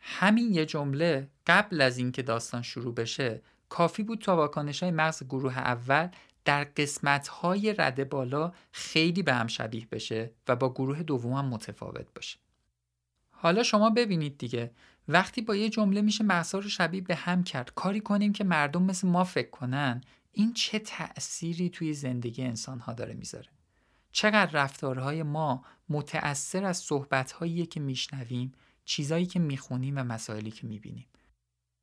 همین 0.00 0.54
یه 0.54 0.66
جمله 0.66 1.28
قبل 1.46 1.80
از 1.80 1.98
اینکه 1.98 2.22
داستان 2.22 2.62
شروع 2.62 2.94
بشه 2.94 3.42
کافی 3.68 4.02
بود 4.02 4.18
تا 4.18 4.36
واکنش 4.36 4.82
های 4.82 4.92
مغز 4.92 5.22
گروه 5.22 5.58
اول 5.58 6.08
در 6.44 6.64
قسمت 6.64 7.28
های 7.28 7.74
رده 7.78 8.04
بالا 8.04 8.52
خیلی 8.72 9.22
به 9.22 9.34
هم 9.34 9.46
شبیه 9.46 9.86
بشه 9.92 10.30
و 10.48 10.56
با 10.56 10.72
گروه 10.72 11.02
دوم 11.02 11.32
هم 11.32 11.44
متفاوت 11.44 12.06
باشه. 12.14 12.38
حالا 13.30 13.62
شما 13.62 13.90
ببینید 13.90 14.38
دیگه 14.38 14.70
وقتی 15.08 15.42
با 15.42 15.56
یه 15.56 15.68
جمله 15.68 16.02
میشه 16.02 16.24
مغزها 16.24 16.58
رو 16.58 16.68
شبیه 16.68 17.00
به 17.00 17.14
هم 17.14 17.44
کرد 17.44 17.74
کاری 17.74 18.00
کنیم 18.00 18.32
که 18.32 18.44
مردم 18.44 18.82
مثل 18.82 19.08
ما 19.08 19.24
فکر 19.24 19.50
کنن 19.50 20.00
این 20.32 20.52
چه 20.52 20.78
تأثیری 20.78 21.70
توی 21.70 21.94
زندگی 21.94 22.42
انسان 22.42 22.78
ها 22.78 22.92
داره 22.92 23.14
می‌ذاره؟ 23.14 23.48
چقدر 24.14 24.52
رفتارهای 24.52 25.22
ما 25.22 25.64
متأثر 25.88 26.64
از 26.64 26.76
صحبتهایی 26.76 27.66
که 27.66 27.80
میشنویم 27.80 28.52
چیزایی 28.84 29.26
که 29.26 29.38
می‌خونیم 29.38 29.98
و 29.98 30.04
مسائلی 30.04 30.50
که 30.50 30.66
می‌بینیم. 30.66 31.06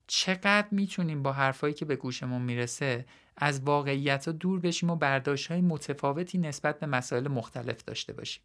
چقدر 0.07 0.67
می‌تونیم 0.71 1.23
با 1.23 1.31
حرفایی 1.31 1.73
که 1.73 1.85
به 1.85 1.95
گوشمون 1.95 2.41
می‌رسه 2.41 3.05
از 3.37 3.59
واقعیت 3.59 4.25
ها 4.25 4.31
دور 4.31 4.59
بشیم 4.59 4.89
و 4.89 4.95
برداشت 4.95 5.51
های 5.51 5.61
متفاوتی 5.61 6.37
نسبت 6.37 6.79
به 6.79 6.87
مسائل 6.87 7.27
مختلف 7.27 7.83
داشته 7.83 8.13
باشیم؟ 8.13 8.43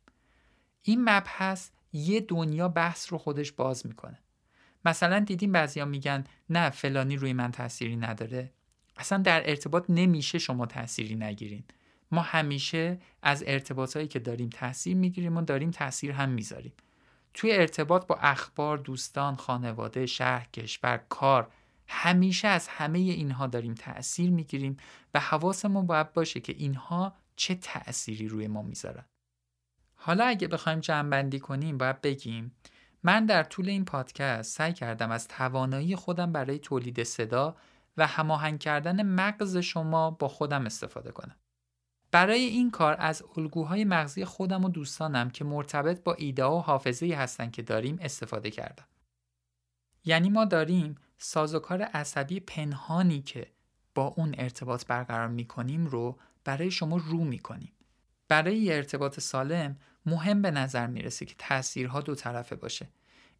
این 0.82 1.04
مبحث 1.04 1.70
یه 1.92 2.20
دنیا 2.20 2.68
بحث 2.68 3.12
رو 3.12 3.18
خودش 3.18 3.52
باز 3.52 3.86
می‌کنه. 3.86 4.18
مثلا 4.84 5.18
دیدیم 5.18 5.52
بعضیا 5.52 5.84
میگن 5.84 6.24
نه 6.50 6.70
فلانی 6.70 7.16
روی 7.16 7.32
من 7.32 7.50
تأثیری 7.50 7.96
نداره. 7.96 8.52
اصلا 8.96 9.18
در 9.18 9.50
ارتباط 9.50 9.84
نمیشه 9.88 10.38
شما 10.38 10.66
تأثیری 10.66 11.14
نگیرین. 11.14 11.64
ما 12.10 12.20
همیشه 12.20 12.98
از 13.22 13.44
ارتباطهایی 13.46 14.08
که 14.08 14.18
داریم 14.18 14.48
تاثیر 14.48 14.96
می‌گیریم 14.96 15.36
و 15.36 15.42
داریم 15.42 15.70
تاثیر 15.70 16.12
هم 16.12 16.28
می‌ذاریم. 16.28 16.72
توی 17.34 17.52
ارتباط 17.52 18.06
با 18.06 18.14
اخبار 18.14 18.78
دوستان 18.78 19.36
خانواده 19.36 20.06
شهر 20.06 20.48
کشور 20.52 21.00
کار 21.08 21.50
همیشه 21.88 22.48
از 22.48 22.68
همه 22.68 22.98
اینها 22.98 23.46
داریم 23.46 23.74
تاثیر 23.74 24.30
می‌گیریم 24.30 24.76
و 25.14 25.20
حواسمون 25.20 25.86
باید 25.86 26.12
باشه 26.12 26.40
که 26.40 26.52
اینها 26.52 27.14
چه 27.36 27.54
تأثیری 27.54 28.28
روی 28.28 28.46
ما 28.46 28.62
می‌ذارن. 28.62 29.04
حالا 29.94 30.24
اگه 30.24 30.48
بخوایم 30.48 30.80
جمعبندی 30.80 31.40
کنیم 31.40 31.78
باید 31.78 32.00
بگیم 32.00 32.52
من 33.02 33.26
در 33.26 33.42
طول 33.42 33.68
این 33.68 33.84
پادکست 33.84 34.56
سعی 34.56 34.72
کردم 34.72 35.10
از 35.10 35.28
توانایی 35.28 35.96
خودم 35.96 36.32
برای 36.32 36.58
تولید 36.58 37.02
صدا 37.02 37.56
و 37.96 38.06
هماهنگ 38.06 38.58
کردن 38.58 39.02
مغز 39.02 39.56
شما 39.56 40.10
با 40.10 40.28
خودم 40.28 40.66
استفاده 40.66 41.10
کنم. 41.10 41.36
برای 42.16 42.40
این 42.40 42.70
کار 42.70 42.96
از 42.98 43.22
الگوهای 43.36 43.84
مغزی 43.84 44.24
خودم 44.24 44.64
و 44.64 44.68
دوستانم 44.68 45.30
که 45.30 45.44
مرتبط 45.44 46.02
با 46.02 46.14
ایده 46.14 46.44
و 46.44 46.58
حافظه 46.58 47.14
هستن 47.14 47.50
که 47.50 47.62
داریم 47.62 47.98
استفاده 48.00 48.50
کردم. 48.50 48.84
یعنی 50.04 50.30
ما 50.30 50.44
داریم 50.44 50.94
سازوکار 51.18 51.82
عصبی 51.82 52.40
پنهانی 52.40 53.22
که 53.22 53.46
با 53.94 54.06
اون 54.06 54.34
ارتباط 54.38 54.86
برقرار 54.86 55.28
می 55.28 55.44
کنیم 55.44 55.86
رو 55.86 56.18
برای 56.44 56.70
شما 56.70 56.96
رو 56.96 57.24
می 57.24 57.38
کنیم. 57.38 57.72
برای 58.28 58.72
ارتباط 58.72 59.20
سالم 59.20 59.76
مهم 60.06 60.42
به 60.42 60.50
نظر 60.50 60.86
می‌رسه 60.86 61.26
که 61.26 61.34
تاثیرها 61.38 62.00
دو 62.00 62.14
طرفه 62.14 62.56
باشه. 62.56 62.88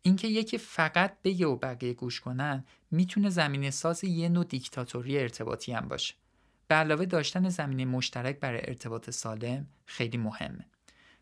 اینکه 0.03 0.29
یکی 0.29 0.59
فقط 0.59 1.17
بگه 1.25 1.47
و 1.47 1.57
بقیه 1.57 1.93
گوش 1.93 2.21
کنن 2.21 2.65
می‌تونه 2.91 3.31
زمینه 3.31 3.71
ساز 3.71 4.05
یه 4.05 4.29
نوع 4.29 4.45
دیکتاتوری 4.45 5.19
ارتباطی 5.19 5.73
هم 5.73 5.89
باشه. 5.89 6.15
به 6.69 6.75
علاوه 6.75 7.05
داشتن 7.05 7.49
زمینه 7.49 7.85
مشترک 7.85 8.41
برای 8.41 8.61
ارتباط 8.65 9.11
سالم 9.11 9.67
خیلی 9.87 10.19
مهمه. 10.19 10.67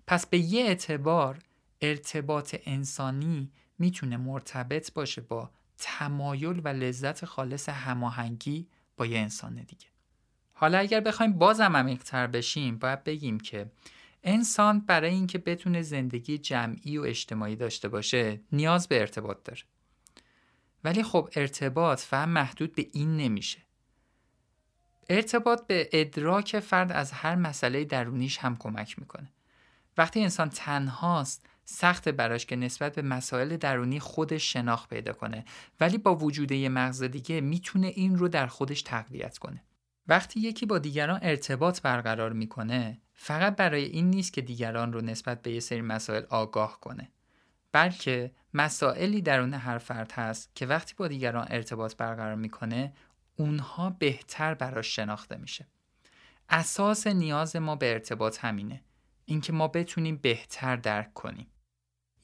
پس 0.07 0.26
به 0.26 0.38
یه 0.38 0.64
اعتبار 0.64 1.38
ارتباط 1.80 2.57
انسانی 2.66 3.50
می‌تونه 3.78 4.16
مرتبط 4.16 4.92
باشه 4.92 5.20
با 5.20 5.50
تمایل 5.78 6.61
و 6.64 6.68
لذت 6.68 7.24
خالص 7.24 7.68
هماهنگی 7.68 8.68
با 8.96 9.07
یه 9.07 9.18
انسان 9.18 9.54
دیگه. 9.54 9.87
حالا 10.52 10.78
اگر 10.78 11.00
بخوایم 11.00 11.33
بازم 11.33 11.76
عمیق‌تر 11.76 12.26
بشیم 12.26 12.78
باید 12.78 13.04
بگیم 13.04 13.40
که 13.40 13.70
انسان 14.22 14.80
برای 14.80 15.11
اینکه 15.11 15.38
بتونه 15.38 15.83
زندگی 15.83 16.38
جمعی 16.38 16.98
و 16.98 17.02
اجتماعی 17.02 17.57
داشته 17.57 17.88
باشه 17.88 18.40
نیاز 18.52 18.88
به 18.88 19.00
ارتباط 19.00 19.37
داره. 19.44 19.62
ولی 20.85 21.02
خب 21.02 21.28
ارتباط 21.37 22.00
فهم 22.00 22.28
محدود 22.28 22.74
به 22.74 22.87
این 22.92 23.16
نمیشه. 23.16 23.63
ارتباط 25.09 25.67
به 25.67 25.88
ادراک 25.93 26.61
فرد 26.61 26.93
از 26.93 27.12
هر 27.12 27.35
مسئله 27.35 27.85
درونیش 27.85 28.38
هم 28.38 28.57
کمک 28.57 28.99
می‌کنه. 28.99 29.33
وقتی 29.99 30.21
انسان 30.21 30.51
تنهاست 30.51 31.47
سخت 31.64 32.09
براش 32.09 32.47
که 32.47 32.57
نسبت 32.57 32.95
به 32.95 33.03
مسائل 33.03 33.57
درونی 33.57 34.01
خودش 34.01 34.53
شناخت 34.53 34.88
پیدا 34.88 35.12
کنه 35.12 35.45
ولی 35.81 35.99
با 35.99 36.14
وجود 36.14 36.53
یه 36.53 36.69
مغز 36.69 37.03
دیگه 37.03 37.40
می‌تونه 37.40 37.87
این 37.87 38.19
رو 38.19 38.29
در 38.29 38.47
خودش 38.47 38.83
تقویت 38.83 39.38
کنه. 39.38 39.62
وقتی 40.09 40.40
یکی 40.40 40.67
با 40.67 40.79
دیگران 40.79 41.19
ارتباط 41.23 41.81
برقرار 41.81 42.33
می‌کنه 42.33 43.01
فقط 43.12 43.57
برای 43.57 43.85
این 43.85 44.11
نیست 44.11 44.33
که 44.33 44.40
دیگران 44.40 44.93
رو 44.93 45.01
نسبت 45.01 45.43
به 45.43 45.51
یه 45.51 45.61
سری 45.61 45.81
مسائل 45.81 46.23
آگاه 46.31 46.81
کنه 46.81 47.11
بلکه 47.73 48.31
مسائلی 48.55 49.23
درون 49.23 49.55
هر 49.55 49.79
فرد 49.79 50.12
هست 50.12 50.51
که 50.55 50.67
وقتی 50.67 50.95
با 50.97 51.09
دیگران 51.09 51.47
ارتباط 51.51 51.97
برقرار 51.97 52.35
می‌کنه 52.35 52.93
اونها 53.37 53.90
بهتر 53.90 54.55
براش 54.55 54.97
شناخته 54.97 55.37
میشه. 55.37 55.66
اساس 56.49 57.07
نیاز 57.07 57.57
ما 57.57 57.77
به 57.77 57.92
ارتباط 57.92 58.38
همینه. 58.44 58.83
اینکه 59.25 59.53
ما 59.53 59.68
بتونیم 59.68 60.16
بهتر 60.16 60.77
درک 60.77 61.14
کنیم. 61.14 61.47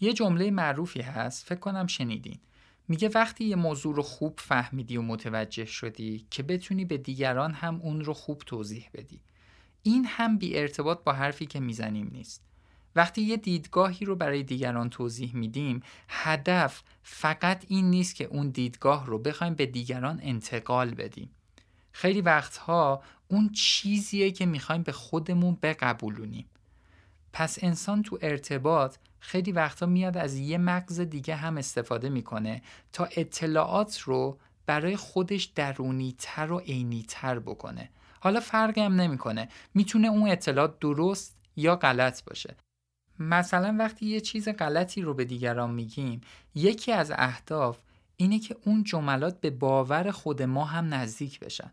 یه 0.01 0.12
جمله 0.12 0.51
معروفی 0.51 1.01
هست 1.01 1.46
فکر 1.46 1.59
کنم 1.59 1.87
شنیدین. 1.87 2.40
میگه 2.88 3.09
وقتی 3.14 3.44
یه 3.44 3.57
موضوع 3.57 3.94
رو 3.94 4.03
خوب 4.03 4.40
فهمیدی 4.40 4.96
و 4.96 5.03
متوجه 5.03 5.64
شدی 5.64 6.27
که 6.31 6.42
بتونی 6.42 6.85
به 6.85 6.99
دیگران 6.99 7.53
هم 7.53 7.81
اون 7.81 8.05
رو 8.05 8.14
خوب 8.14 8.42
توضیح 8.46 8.88
بدی. 8.94 9.23
این 9.83 10.05
هم 10.05 10.38
بی 10.38 10.59
ارتباط 10.59 11.05
با 11.05 11.12
حرفی 11.12 11.46
که 11.46 11.61
می‌زنیم 11.61 12.11
نیست. 12.12 12.50
وقتی 12.96 13.22
یه 13.22 13.37
دیدگاهی 13.37 14.07
رو 14.07 14.16
برای 14.16 14.42
دیگران 14.42 14.90
توضیح 14.90 15.37
میدیم 15.37 15.83
هدف 16.09 16.83
فقط 17.03 17.64
این 17.68 17.90
نیست 17.90 18.14
که 18.14 18.24
اون 18.24 18.48
دیدگاه 18.48 19.07
رو 19.07 19.18
بخوایم 19.18 19.55
به 19.55 19.66
دیگران 19.66 20.20
انتقال 20.22 20.90
بدیم. 20.90 21.31
خیلی 21.92 22.20
وقتها 22.20 23.03
اون 23.29 23.48
چیزیه 23.48 24.31
که 24.31 24.46
می‌خوایم 24.46 24.83
به 24.83 24.92
خودمون 24.92 25.59
بقبولونیم. 25.62 26.46
پس 27.33 27.59
انسان 27.62 28.03
تو 28.03 28.18
ارتباط 28.22 28.96
خیلی 29.18 29.53
وقتا 29.53 29.87
میاد 29.87 30.16
از 30.16 30.37
یه 30.37 30.59
مغز 30.59 31.00
دیگه 31.00 31.37
هم 31.37 31.59
استفاده 31.59 32.09
می‌کنه 32.09 32.62
تا 32.92 33.09
اطلاعات 33.16 33.98
رو 33.98 34.38
برای 34.66 34.96
خودش 34.96 35.44
درونی 35.44 36.14
تر 36.18 36.53
و 36.53 36.59
عینی 36.59 37.05
تر 37.09 37.38
بکنه. 37.38 37.90
حالا 38.20 38.40
فرقی 38.40 38.81
هم 38.81 39.00
نمی‌کنه. 39.00 39.48
می‌تونه 39.74 40.09
اون 40.09 40.31
اطلاعات 40.31 40.79
درست 40.79 41.38
یا 41.57 41.76
غلط 41.76 42.24
باشه. 42.24 42.57
مثلا 43.20 43.76
وقتی 43.78 44.06
یه 44.06 44.20
چیز 44.20 44.48
غلطی 44.48 45.02
رو 45.02 45.14
به 45.14 45.24
دیگران 45.24 45.70
میگیم 45.70 46.20
یکی 46.54 46.92
از 46.92 47.12
اهداف 47.14 47.78
اینه 48.16 48.38
که 48.38 48.56
اون 48.64 48.85
جملات 48.85 49.40
به 49.40 49.50
باور 49.50 50.11
خود 50.11 50.42
ما 50.42 50.64
هم 50.64 50.94
نزدیک 50.94 51.40
بشن. 51.40 51.72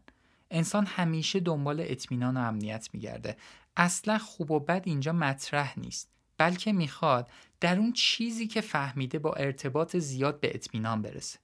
انسان 0.52 0.86
همیشه 0.86 1.40
دنبال 1.40 1.86
اطمینان 1.88 2.38
و 2.38 2.40
امنیت 2.40 2.90
میگرده. 2.94 3.38
اصلا 3.78 4.18
خوب 4.18 4.52
و 4.52 4.60
بد 4.60 4.82
اینجا 4.86 5.14
مطرح 5.14 5.80
نیست 5.80 6.10
بلکه 6.38 6.74
می‌خواد 6.74 7.30
در 7.60 7.80
اون 7.80 7.94
چیزی 7.94 8.48
که 8.48 8.62
فهمیده 8.62 9.20
با 9.20 9.34
ارتباط 9.34 9.98
زیاد 9.98 10.40
به 10.40 10.56
اطمینان 10.56 11.02
برسه. 11.02 11.40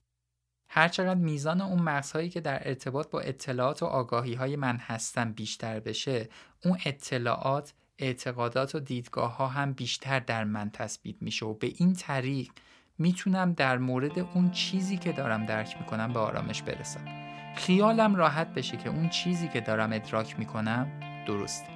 هرچقدر 0.68 1.20
میزان 1.20 1.60
اون 1.60 1.82
مغزهایی 1.82 2.28
که 2.28 2.40
در 2.40 2.68
ارتباط 2.68 3.10
با 3.10 3.20
اطلاعات 3.20 3.82
و 3.82 3.86
آگاهی 3.86 4.34
های 4.34 4.56
من 4.56 4.76
هستم 4.76 5.32
بیشتر 5.32 5.80
بشه 5.80 6.28
اون 6.64 6.78
اطلاعات 6.84 7.72
اعتقادات 7.98 8.74
و 8.74 8.80
دیدگاه 8.80 9.36
ها 9.36 9.46
هم 9.46 9.72
بیشتر 9.72 10.20
در 10.20 10.44
من 10.44 10.70
تثبیت 10.70 11.16
میشه 11.20 11.46
و 11.46 11.54
به 11.54 11.72
این 11.76 11.92
طریق 11.92 12.50
می‌تونم 12.98 13.52
در 13.52 13.78
مورد 13.78 14.18
اون 14.18 14.50
چیزی 14.50 14.96
که 14.96 15.12
دارم 15.12 15.46
درک 15.46 15.76
می‌کنم 15.80 16.12
به 16.12 16.18
آرامش 16.18 16.62
برسم. 16.62 17.04
خیالم 17.56 18.14
راحت 18.14 18.54
بشه 18.54 18.76
که 18.76 18.88
اون 18.88 19.08
چیزی 19.08 19.48
که 19.48 19.60
دارم 19.60 19.92
ادراک 19.92 20.38
می‌کنم 20.38 20.86
درسته. 21.26 21.73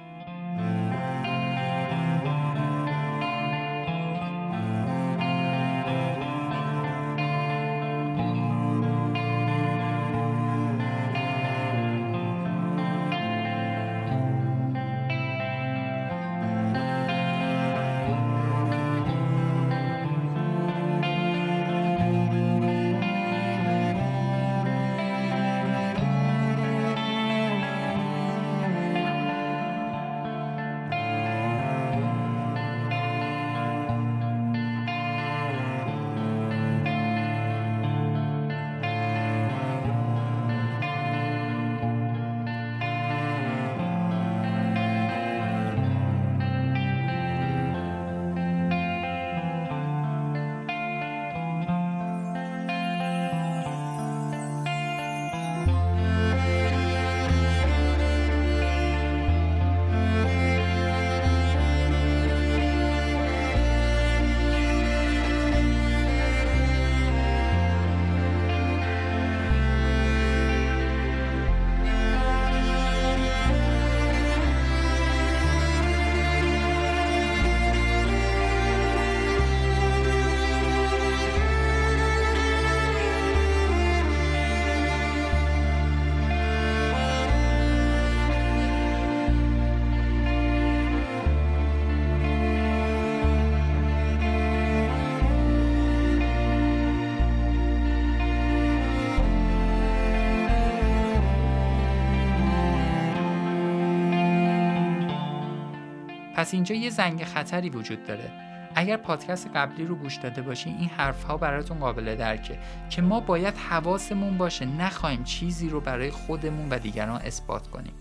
پس 106.39 106.53
اینجا 106.53 106.75
یه 106.75 106.89
زنگ 106.89 107.23
خطری 107.23 107.69
وجود 107.69 108.03
داره. 108.03 108.31
اگر 108.75 108.97
پادکست 108.97 109.49
قبلی 109.55 109.85
رو 109.85 109.95
گوش 109.95 110.15
داده 110.15 110.41
باشین 110.41 110.77
این 110.77 110.89
حرف 110.89 111.23
ها 111.23 111.37
براتون 111.37 111.79
قابل 111.79 112.15
درکه 112.15 112.59
که 112.89 113.01
ما 113.01 113.19
باید 113.19 113.57
حواسمون 113.57 114.37
باشه 114.37 114.65
نخواهیم 114.65 115.23
چیزی 115.23 115.69
رو 115.69 115.81
برای 115.81 116.11
خودمون 116.11 116.69
و 116.69 116.79
دیگران 116.79 117.21
اثبات 117.21 117.67
کنیم 117.67 117.93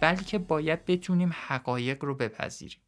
بلکه 0.00 0.38
باید 0.38 0.84
بتونیم 0.84 1.30
حقایق 1.46 2.04
رو 2.04 2.14
بپذیریم. 2.14 2.80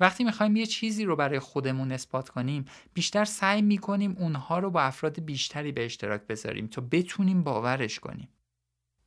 وقتی 0.00 0.24
می‌خوایم 0.24 0.56
یه 0.56 0.66
چیزی 0.66 1.04
رو 1.04 1.16
برای 1.16 1.38
خودمون 1.38 1.92
اثبات 1.92 2.28
کنیم 2.28 2.64
بیشتر 2.94 3.24
سعی 3.24 3.62
می‌کنیم 3.62 4.16
اونها 4.18 4.58
رو 4.58 4.70
با 4.70 4.82
افراد 4.82 5.20
بیشتری 5.20 5.72
به 5.72 5.84
اشتراک 5.84 6.26
بذاریم 6.26 6.66
تا 6.66 6.82
بتونیم 6.90 7.42
باورش 7.42 7.98
کنیم. 7.98 8.28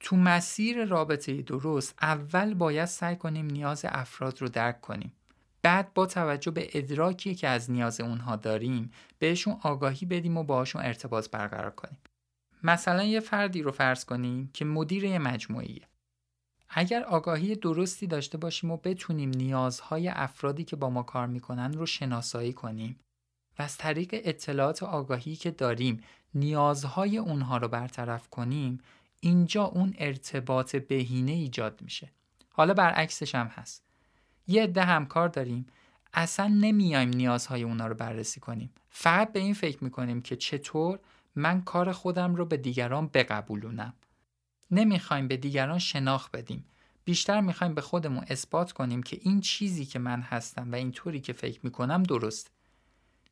تو 0.03 0.15
مسیر 0.15 0.85
رابطه 0.85 1.41
درست 1.41 1.95
اول 2.01 2.53
باید 2.53 2.85
سعی 2.85 3.15
کنیم 3.15 3.45
نیاز 3.45 3.85
افراد 3.87 4.41
رو 4.41 4.49
درک 4.49 4.81
کنیم. 4.81 5.13
بعد 5.61 5.93
با 5.93 6.05
توجه 6.05 6.51
به 6.51 6.69
ادراکی 6.73 7.35
که 7.35 7.47
از 7.47 7.71
نیاز 7.71 8.01
اونها 8.01 8.35
داریم 8.35 8.91
بهشون 9.19 9.57
آگاهی 9.61 10.05
بدیم 10.05 10.37
و 10.37 10.43
باشون 10.43 10.81
ارتباط 10.81 11.29
برقرار 11.29 11.71
کنیم. 11.71 11.97
مثلا 12.63 13.03
یه 13.03 13.19
فردی 13.19 13.61
رو 13.61 13.71
فرض 13.71 14.05
کنیم 14.05 14.49
که 14.53 14.65
مدیر 14.65 15.03
یه 15.03 15.19
مجموعیه 15.19 15.81
اگر 16.69 17.03
آگاهی 17.03 17.55
درستی 17.55 18.07
داشته 18.07 18.37
باشیم 18.37 18.71
و 18.71 18.77
بتونیم 18.77 19.29
نیازهای 19.29 20.07
افرادی 20.09 20.63
که 20.63 20.75
با 20.75 20.89
ما 20.89 21.03
کار 21.03 21.27
می‌کنن 21.27 21.73
رو 21.73 21.85
شناسایی 21.85 22.53
کنیم 22.53 22.99
و 23.59 23.61
از 23.61 23.77
طریق 23.77 24.09
اطلاعات 24.13 24.83
آگاهی 24.83 25.35
که 25.35 25.51
داریم 25.51 26.03
نیازهای 26.35 27.17
اونها 27.17 27.57
رو 27.57 27.67
برطرف 27.67 28.29
کنیم 28.29 28.79
اینجا 29.23 29.63
اون 29.63 29.93
ارتباط 29.97 30.75
بهینه 30.75 31.31
ایجاد 31.31 31.81
میشه. 31.81 32.11
حالا 32.49 32.73
برعکسش 32.73 33.35
هم 33.35 33.47
هست. 33.47 33.83
یه 34.47 34.63
عده 34.63 34.83
همکار 34.83 35.29
داریم. 35.29 35.67
اصلا 36.13 36.47
نمیایم 36.47 37.09
نیازهای 37.09 37.63
اونا 37.63 37.87
رو 37.87 37.95
بررسی 37.95 38.39
کنیم. 38.39 38.69
فقط 38.89 39.31
به 39.31 39.39
این 39.39 39.53
فکر 39.53 39.83
می‌کنیم 39.83 40.21
که 40.21 40.35
چطور 40.35 40.99
من 41.35 41.61
کار 41.61 41.91
خودم 41.91 42.35
رو 42.35 42.45
به 42.45 42.57
دیگران 42.57 43.09
بقبولونم. 43.13 43.93
نمی‌خوایم 44.71 45.27
به 45.27 45.37
دیگران 45.37 45.79
شناخت 45.79 46.31
بدیم. 46.31 46.65
بیشتر 47.05 47.41
می‌خوایم 47.41 47.73
به 47.73 47.81
خودمون 47.81 48.25
اثبات 48.27 48.71
کنیم 48.71 49.03
که 49.03 49.19
این 49.21 49.41
چیزی 49.41 49.85
که 49.85 49.99
من 49.99 50.21
هستم 50.21 50.71
و 50.71 50.75
اینطوری 50.75 51.21
که 51.21 51.33
فکر 51.33 51.59
می‌کنم 51.63 52.03
درست. 52.03 52.51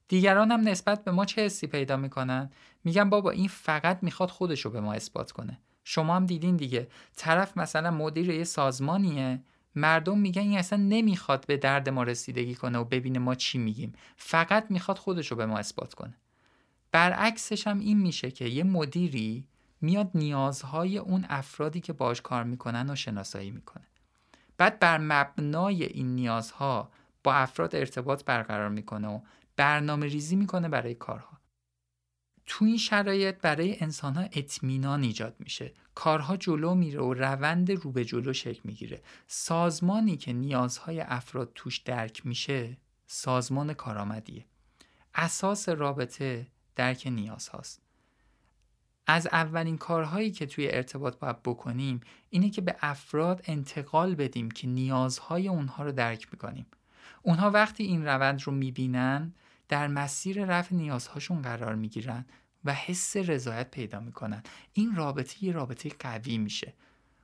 دیگران 0.07 0.51
هم 0.51 0.67
نسبت 0.67 1.03
به 1.03 1.11
ما 1.11 1.25
چه 1.25 1.45
حسی 1.45 1.67
پیدا 1.67 1.97
می‌کنن؟ 1.97 2.51
میگن 2.83 3.09
بابا 3.09 3.31
این 3.31 3.47
فقط 3.47 3.99
می‌خواد 4.01 4.29
خودش 4.29 4.61
رو 4.65 4.71
به 4.71 4.81
ما 4.81 4.93
اثبات 4.93 5.31
کنه. 5.31 5.59
شما 5.83 6.15
هم 6.15 6.25
دیدین 6.25 6.55
دیگه. 6.55 6.87
طرف 7.15 7.57
مثلا 7.57 7.91
مدیر 7.91 8.29
یه 8.29 8.43
سازمانیه. 8.43 9.43
مردم 9.75 10.17
میگن 10.17 10.41
این 10.41 10.57
اصلا 10.57 10.79
نمی‌خواد 10.79 11.45
به 11.47 11.57
درد 11.57 11.89
ما 11.89 12.03
رسیدگی 12.03 12.55
کنه 12.55 12.77
و 12.77 12.83
ببینه 12.83 13.19
ما 13.19 13.35
چی 13.35 13.57
میگیم. 13.57 13.93
فقط 14.17 14.65
می‌خواد 14.71 14.97
خودش 14.97 15.31
رو 15.31 15.37
به 15.37 15.45
ما 15.45 15.57
اثبات 15.57 15.93
کنه. 15.93 16.13
برعکسش 16.91 17.67
هم 17.67 17.79
این 17.79 17.99
میشه 17.99 18.31
که 18.31 18.45
یه 18.45 18.63
مدیری 18.63 19.47
میاد 19.81 20.11
نیازهای 20.15 20.97
اون 20.97 21.25
افرادی 21.29 21.81
که 21.81 21.93
باش 21.93 22.21
کار 22.21 22.43
می‌کنن 22.43 22.89
و 22.89 22.95
شناسایی 22.95 23.51
می‌کنه. 23.51 23.83
بعد 24.57 24.79
بر 24.79 24.97
مبنای 24.97 25.83
این 25.83 26.15
نیازها 26.15 26.91
با 27.23 27.33
افراد 27.33 27.75
ارتباط 27.75 28.25
برقرار 28.25 28.69
می‌کنه 28.69 29.07
و 29.07 29.19
برنامه 29.55 30.07
ریزی 30.07 30.35
می‌کنه 30.35 30.69
برای 30.69 30.95
کارها. 30.95 31.40
تو 32.53 32.65
این 32.65 32.77
شرایط 32.77 33.35
برای 33.35 33.77
انسان 33.79 34.15
ها 34.15 34.21
اطمینان 34.21 35.03
ایجاد 35.03 35.35
میشه. 35.39 35.73
کارها 35.95 36.37
جلو 36.37 36.75
میره 36.75 37.01
و 37.01 37.13
روند 37.13 37.71
رو 37.71 37.91
به 37.91 38.05
جلو 38.05 38.33
شکل 38.33 38.59
می‌گیره. 38.63 39.01
سازمانی 39.27 40.17
که 40.17 40.33
نیازهای 40.33 41.01
افراد 41.01 41.51
توش 41.55 41.77
درک 41.77 42.25
میشه 42.25 42.77
سازمان 43.07 43.73
کارآمدیه. 43.73 44.45
اساس 45.15 45.69
رابطه 45.69 46.47
درک 46.75 47.07
نیاز 47.07 47.47
هاست 47.47 47.81
از 49.07 49.27
اولین 49.27 49.77
کارهایی 49.77 50.31
که 50.31 50.45
توی 50.45 50.67
ارتباط 50.71 51.17
باید 51.17 51.43
بکنیم 51.43 52.01
اینه 52.29 52.49
که 52.49 52.61
به 52.61 52.75
افراد 52.81 53.41
انتقال 53.43 54.15
بدیم 54.15 54.51
که 54.51 54.67
نیازهای 54.67 55.47
اونها 55.47 55.83
رو 55.83 55.91
درک 55.91 56.27
می‌کنیم. 56.31 56.65
اونها 57.21 57.51
وقتی 57.51 57.83
این 57.83 58.05
روند 58.05 58.41
رو 58.43 58.53
می‌بینن 58.53 59.33
در 59.67 59.87
مسیر 59.87 60.45
رفع 60.45 60.75
نیازهاشون 60.75 61.41
قرار 61.41 61.75
می‌گیرن. 61.75 62.25
و 62.65 62.73
حس 62.73 63.17
رضایت 63.17 63.71
پیدا 63.71 63.99
می‌کنن. 63.99 64.43
این 64.73 64.95
رابطه 64.95 65.43
یه 65.43 65.51
رابطه 65.51 65.91
قوی 65.99 66.37
میشه. 66.37 66.73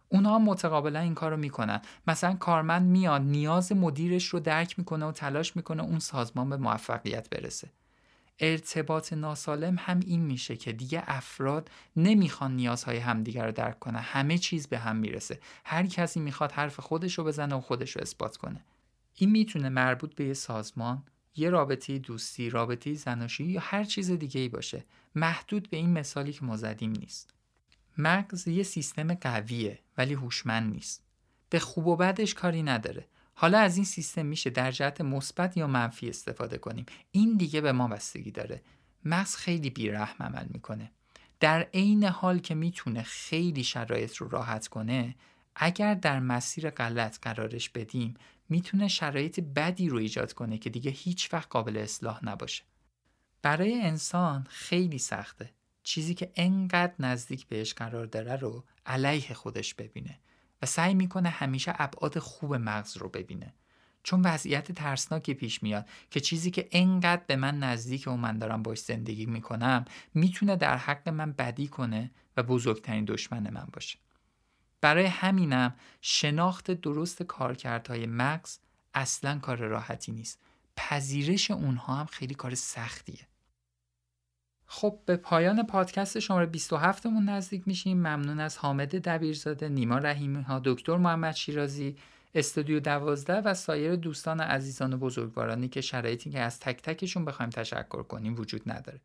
اونا 0.10 0.40
متقابلا 0.40 1.00
این 1.00 1.14
کار 1.14 1.32
رو 1.32 1.38
می‌کنن. 1.38 1.82
مثلا 2.08 2.34
کارمند 2.34 2.88
میاد 2.88 3.22
نیاز 3.22 3.72
مدیرش 3.72 4.26
رو 4.28 4.40
درک 4.40 4.80
می‌کنه 4.80 5.06
و 5.06 5.12
تلاش 5.12 5.56
می‌کنه 5.56 5.84
اون 5.84 6.00
سازمان 6.00 6.50
به 6.50 6.58
موفقیت 6.58 7.30
برسه. 7.30 7.72
ارتباط 8.40 9.14
ناسالم 9.14 9.76
هم 9.80 10.00
این 10.00 10.22
میشه 10.22 10.56
که 10.56 10.72
دیگه 10.72 11.04
افراد 11.08 11.72
نمی‌خوان 11.96 12.56
نیازهای 12.56 12.98
همدیگر 12.98 13.46
رو 13.46 13.52
درک 13.52 13.80
کنه 13.80 14.00
همه 14.00 14.38
چیز 14.38 14.68
به 14.68 14.78
هم 14.78 14.96
می‌رسه. 14.96 15.40
هر 15.66 15.86
کسی 15.86 16.20
می‌خواد 16.20 16.52
حرف 16.52 16.80
خودش 16.80 17.18
رو 17.18 17.24
بزنه 17.24 17.56
و 17.56 17.62
خودش 17.62 17.92
رو 17.92 18.02
اثبات 18.02 18.38
کنه. 18.38 18.66
این 19.16 19.32
می‌تونه 19.32 19.70
مربوط 19.70 20.16
به 20.16 20.26
یه 20.26 20.34
سازمان 20.34 21.04
یه 21.38 21.50
رابطه 21.50 22.00
دوستی، 22.00 22.50
رابطه 22.50 22.94
زناشی 22.94 23.44
یا 23.44 23.62
هر 23.64 23.84
چیز 23.84 24.12
دیگه 24.12 24.42
ای 24.42 24.50
باشه. 24.50 24.86
محدود 25.16 25.70
به 25.70 25.78
این 25.78 25.94
مثالی 25.94 26.34
که 26.34 26.46
ما 26.46 26.58
زدیم 26.58 26.92
نیست. 26.92 27.34
مغز 27.98 28.48
یه 28.48 28.64
سیستم 28.64 29.14
قویه 29.14 29.80
ولی 29.98 30.14
هوشمند 30.14 30.74
نیست. 30.74 31.04
به 31.50 31.60
خوب 31.60 31.88
و 31.88 31.96
بدش 31.96 32.34
کاری 32.34 32.64
نداره. 32.64 33.08
حالا 33.34 33.60
از 33.60 33.76
این 33.76 33.86
سیستم 33.86 34.26
میشه 34.26 34.50
در 34.50 34.72
جهت 34.72 35.02
مثبت 35.02 35.58
یا 35.58 35.68
منفی 35.68 36.10
استفاده 36.10 36.58
کنیم. 36.58 36.86
این 37.12 37.38
دیگه 37.38 37.62
به 37.62 37.72
ما 37.72 37.88
بستگی 37.88 38.32
داره. 38.32 38.62
مغز 39.06 39.36
خیلی 39.36 39.70
بیرحم 39.70 40.26
عمل 40.26 40.46
می‌کنه. 40.50 40.92
در 41.40 41.68
عین 41.74 42.04
حال 42.04 42.40
که 42.40 42.56
می‌تونه 42.56 43.04
خیلی 43.04 43.64
شرایط 43.64 44.16
رو 44.16 44.30
راحت 44.30 44.68
کنه 44.68 45.16
اگر 45.60 45.94
در 45.94 46.20
مسیر 46.20 46.70
غلط 46.70 47.20
قرارش 47.22 47.70
بدیم 47.70 48.14
می‌تونه 48.50 48.88
شرایط 48.88 49.40
بدی 49.40 49.90
رو 49.90 49.98
ایجاد 49.98 50.34
کنه 50.34 50.58
که 50.58 50.70
دیگه 50.70 50.92
هیچ 50.92 51.34
وقت 51.34 51.50
قابل 51.50 51.78
اصلاح 51.78 52.26
نباشه. 52.26 52.64
برای 53.42 53.82
انسان 53.82 54.48
خیلی 54.50 54.98
سخته 54.98 55.54
چیزی 55.84 56.14
که 56.14 56.32
انقدر 56.36 56.94
نزدیک 57.00 57.48
بهش 57.48 57.74
قرار 57.74 58.06
داره 58.06 58.36
رو 58.36 58.64
علیه 58.86 59.34
خودش 59.34 59.74
ببینه 59.74 60.20
و 60.62 60.66
سعی 60.66 60.94
می‌کنه 60.94 61.30
همیشه 61.30 61.74
ابعاد 61.76 62.20
خوب 62.20 62.56
مغز 62.56 62.98
رو 62.98 63.10
ببینه. 63.10 63.54
چون 64.04 64.22
وضعیت 64.22 64.72
ترسناکی 64.72 65.34
پیش 65.34 65.64
میاد 65.64 65.90
که 66.12 66.20
چیزی 66.20 66.52
که 66.52 66.68
انقدر 66.72 67.24
به 67.28 67.36
من 67.36 67.60
نزدیک 67.60 68.08
و 68.08 68.12
من 68.12 68.38
دارم 68.38 68.64
باش 68.64 68.80
زندگی 68.80 69.26
می‌کنم 69.26 69.86
می‌تونه 70.14 70.56
در 70.56 70.78
حق 70.78 71.10
من 71.10 71.32
بدی 71.32 71.68
کنه 71.68 72.12
و 72.38 72.44
بزرگترین 72.44 73.06
دشمن 73.06 73.50
من 73.50 73.68
باشه. 73.74 73.98
برای 74.82 75.06
همینم 75.06 75.76
شناخت 76.02 76.72
درست 76.72 77.24
کارکردهای 77.24 78.06
مغز 78.06 78.58
اصلا 78.94 79.40
کار 79.40 79.58
راحتی 79.58 80.12
نیست. 80.12 80.40
پذیرش 80.76 81.52
اونها 81.52 81.96
هم 81.96 82.06
خیلی 82.06 82.34
کار 82.34 82.56
سختیه. 82.56 83.28
خب 84.66 85.00
به 85.06 85.18
پایان 85.18 85.66
پادکست 85.66 86.20
شماره 86.20 86.46
27 86.46 87.06
مون 87.06 87.30
نزدیک 87.30 87.68
میشیم. 87.68 87.98
ممنون 87.98 88.40
از 88.40 88.58
حامد 88.58 88.96
دبیرزاده 88.96 89.70
نیما 89.70 89.98
رحیمی 89.98 90.42
ها 90.42 90.62
دکتر 90.66 90.98
محمد 90.98 91.36
شیرازی 91.36 91.98
استودیو 92.36 92.80
دوازده 92.80 93.42
و 93.42 93.54
سایر 93.54 93.96
دوستان 93.96 94.40
عزیزان 94.40 94.94
و 94.94 94.98
بزرگوارانی 94.98 95.68
که 95.68 95.82
شرایطی 95.82 96.30
که 96.30 96.40
از 96.40 96.60
تک 96.60 96.82
تکشون 96.82 97.26
بخوایم 97.26 97.50
تشکر 97.50 98.04
کنیم 98.04 98.36
وجود 98.36 98.62
نداره. 98.72 99.02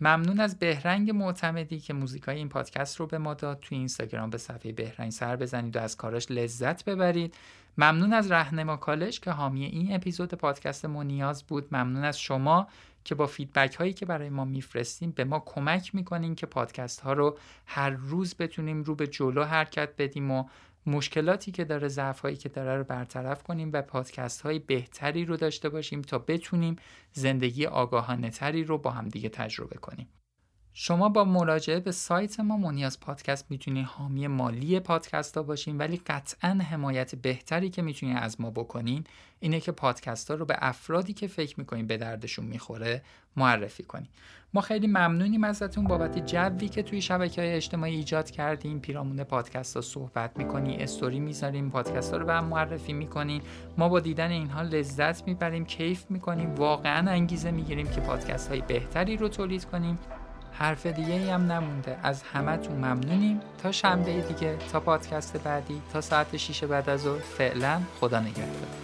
ممنون 0.00 0.40
از 0.40 0.58
بهرنگ 0.58 1.10
معتمدی 1.10 1.80
که 1.80 1.92
موزیکای 1.92 2.36
این 2.36 2.48
پادکست 2.48 3.00
رو 3.00 3.06
به 3.06 3.18
ما 3.18 3.34
داد. 3.34 3.60
توی 3.60 3.78
اینستاگرام 3.78 4.30
به 4.30 4.38
صفحه 4.38 4.72
بهرنگ 4.72 5.12
سر 5.12 5.36
بزنید 5.36 5.76
و 5.76 5.80
از 5.80 5.96
کاراش 5.96 6.30
لذت 6.30 6.84
ببرید. 6.84 7.34
ممنون 7.78 8.12
از 8.12 8.32
رهنما 8.32 8.76
کالج 8.76 9.20
که 9.20 9.30
حامی 9.30 9.64
این 9.64 9.94
اپیزود 9.94 10.34
پادکست 10.34 10.84
مونیاز 10.84 11.42
بود. 11.42 11.74
ممنون 11.74 12.04
از 12.04 12.20
شما 12.20 12.68
که 13.04 13.14
با 13.14 13.26
feedback 13.26 13.74
هایی 13.74 13.92
که 13.92 14.06
برای 14.06 14.28
ما 14.28 14.44
میفرستیم 14.44 15.10
به 15.10 15.24
ما 15.24 15.42
کمک 15.46 15.94
می‌کنین 15.94 16.34
که 16.34 16.46
پادکست 16.46 17.00
ها 17.00 17.12
رو 17.12 17.38
هر 17.66 17.90
روز 17.90 18.34
بتونیم 18.38 18.82
رو 18.82 18.94
به 18.94 19.06
جلو 19.06 19.44
حرکت 19.44 19.90
بدیم 19.98 20.30
و 20.30 20.44
مشکلاتی 20.86 21.52
که 21.52 21.64
داره 21.64 21.88
ضعف 21.88 22.20
هایی 22.20 22.36
که 22.36 22.48
داره 22.48 22.76
رو 22.76 22.84
برطرف 22.84 23.42
کنیم 23.42 23.70
و 23.72 23.82
پادکست 23.82 24.40
های 24.40 24.58
بهتری 24.58 25.24
رو 25.24 25.36
داشته 25.36 25.68
باشیم 25.68 26.02
تا 26.02 26.18
بتونیم 26.18 26.76
زندگی 27.12 27.66
آگاهانه 27.66 28.30
تری 28.30 28.64
رو 28.64 28.78
با 28.78 28.90
همدیگه 28.90 29.28
تجربه 29.28 29.76
کنیم. 29.76 30.08
شما 30.76 31.08
با 31.08 31.24
مراجعه 31.24 31.80
به 31.80 31.92
سایت 31.92 32.40
ما 32.40 32.56
منیاز 32.56 33.00
پادکست 33.00 33.46
می‌تونید 33.50 33.86
حامی 33.86 34.26
مالی 34.26 34.80
پادکست 34.80 35.36
ها 35.36 35.42
باشین 35.42 35.78
ولی 35.78 36.00
قطعا 36.06 36.58
حمایت 36.70 37.14
بهتری 37.14 37.70
که 37.70 37.82
می‌تونید 37.82 38.16
از 38.16 38.40
ما 38.40 38.50
بکنین 38.50 39.04
اینه 39.40 39.60
که 39.60 39.72
پادکست 39.72 40.30
ها 40.30 40.36
رو 40.36 40.44
به 40.44 40.56
افرادی 40.58 41.12
که 41.12 41.26
فکر 41.26 41.54
می‌کنین 41.58 41.86
به 41.86 41.96
دردشون 41.96 42.44
می‌خوره 42.44 43.02
معرفی 43.36 43.82
کنین. 43.82 44.08
ما 44.54 44.60
خیلی 44.60 44.86
ممنونیم 44.86 45.44
ازتون 45.44 45.84
بابت 45.84 46.26
جوی 46.26 46.68
که 46.68 46.82
توی 46.82 47.00
شبکه 47.02 47.40
های 47.40 47.52
اجتماعی 47.52 47.96
ایجاد 47.96 48.30
کردیم 48.30 48.80
پیرامون 48.80 49.24
پادکست 49.24 49.76
ها 49.76 49.82
صحبت 49.82 50.36
می‌کنیم 50.36 50.80
استوری 50.80 51.20
می‌ذاریم 51.20 51.70
پادکست 51.70 52.12
ها 52.12 52.18
رو 52.18 52.26
به 52.26 52.32
هم 52.32 52.44
معرفی 52.44 52.92
می‌کنیم 52.92 53.42
ما 53.78 53.88
با 53.88 54.00
دیدن 54.00 54.30
اینها 54.30 54.62
لذت 54.62 55.26
می‌بریم 55.26 55.64
کیف 55.64 56.10
می‌کنیم 56.10 56.54
واقعا 56.54 57.10
انگیزه 57.10 57.50
می‌گیریم 57.50 57.86
که 57.86 58.00
پادکست 58.00 58.48
های 58.48 58.60
بهتری 58.60 59.16
رو 59.16 59.28
تولید 59.28 59.64
کنیم. 59.64 59.98
حرف 60.54 60.86
دیگه 60.86 61.34
هم 61.34 61.52
نمونده. 61.52 61.96
از 62.02 62.22
همتون 62.22 62.76
ممنونیم. 62.76 63.40
تا 63.62 63.72
شنبه 63.72 64.20
دیگه 64.20 64.56
تا 64.72 64.80
پادکست 64.80 65.36
بعدی 65.36 65.82
تا 65.92 66.00
ساعت 66.00 66.36
6 66.36 66.64
بعد 66.64 66.90
از 66.90 67.00
ظهر 67.00 67.18
فعلا 67.18 67.80
خدا 68.00 68.20
نگهدار. 68.20 68.83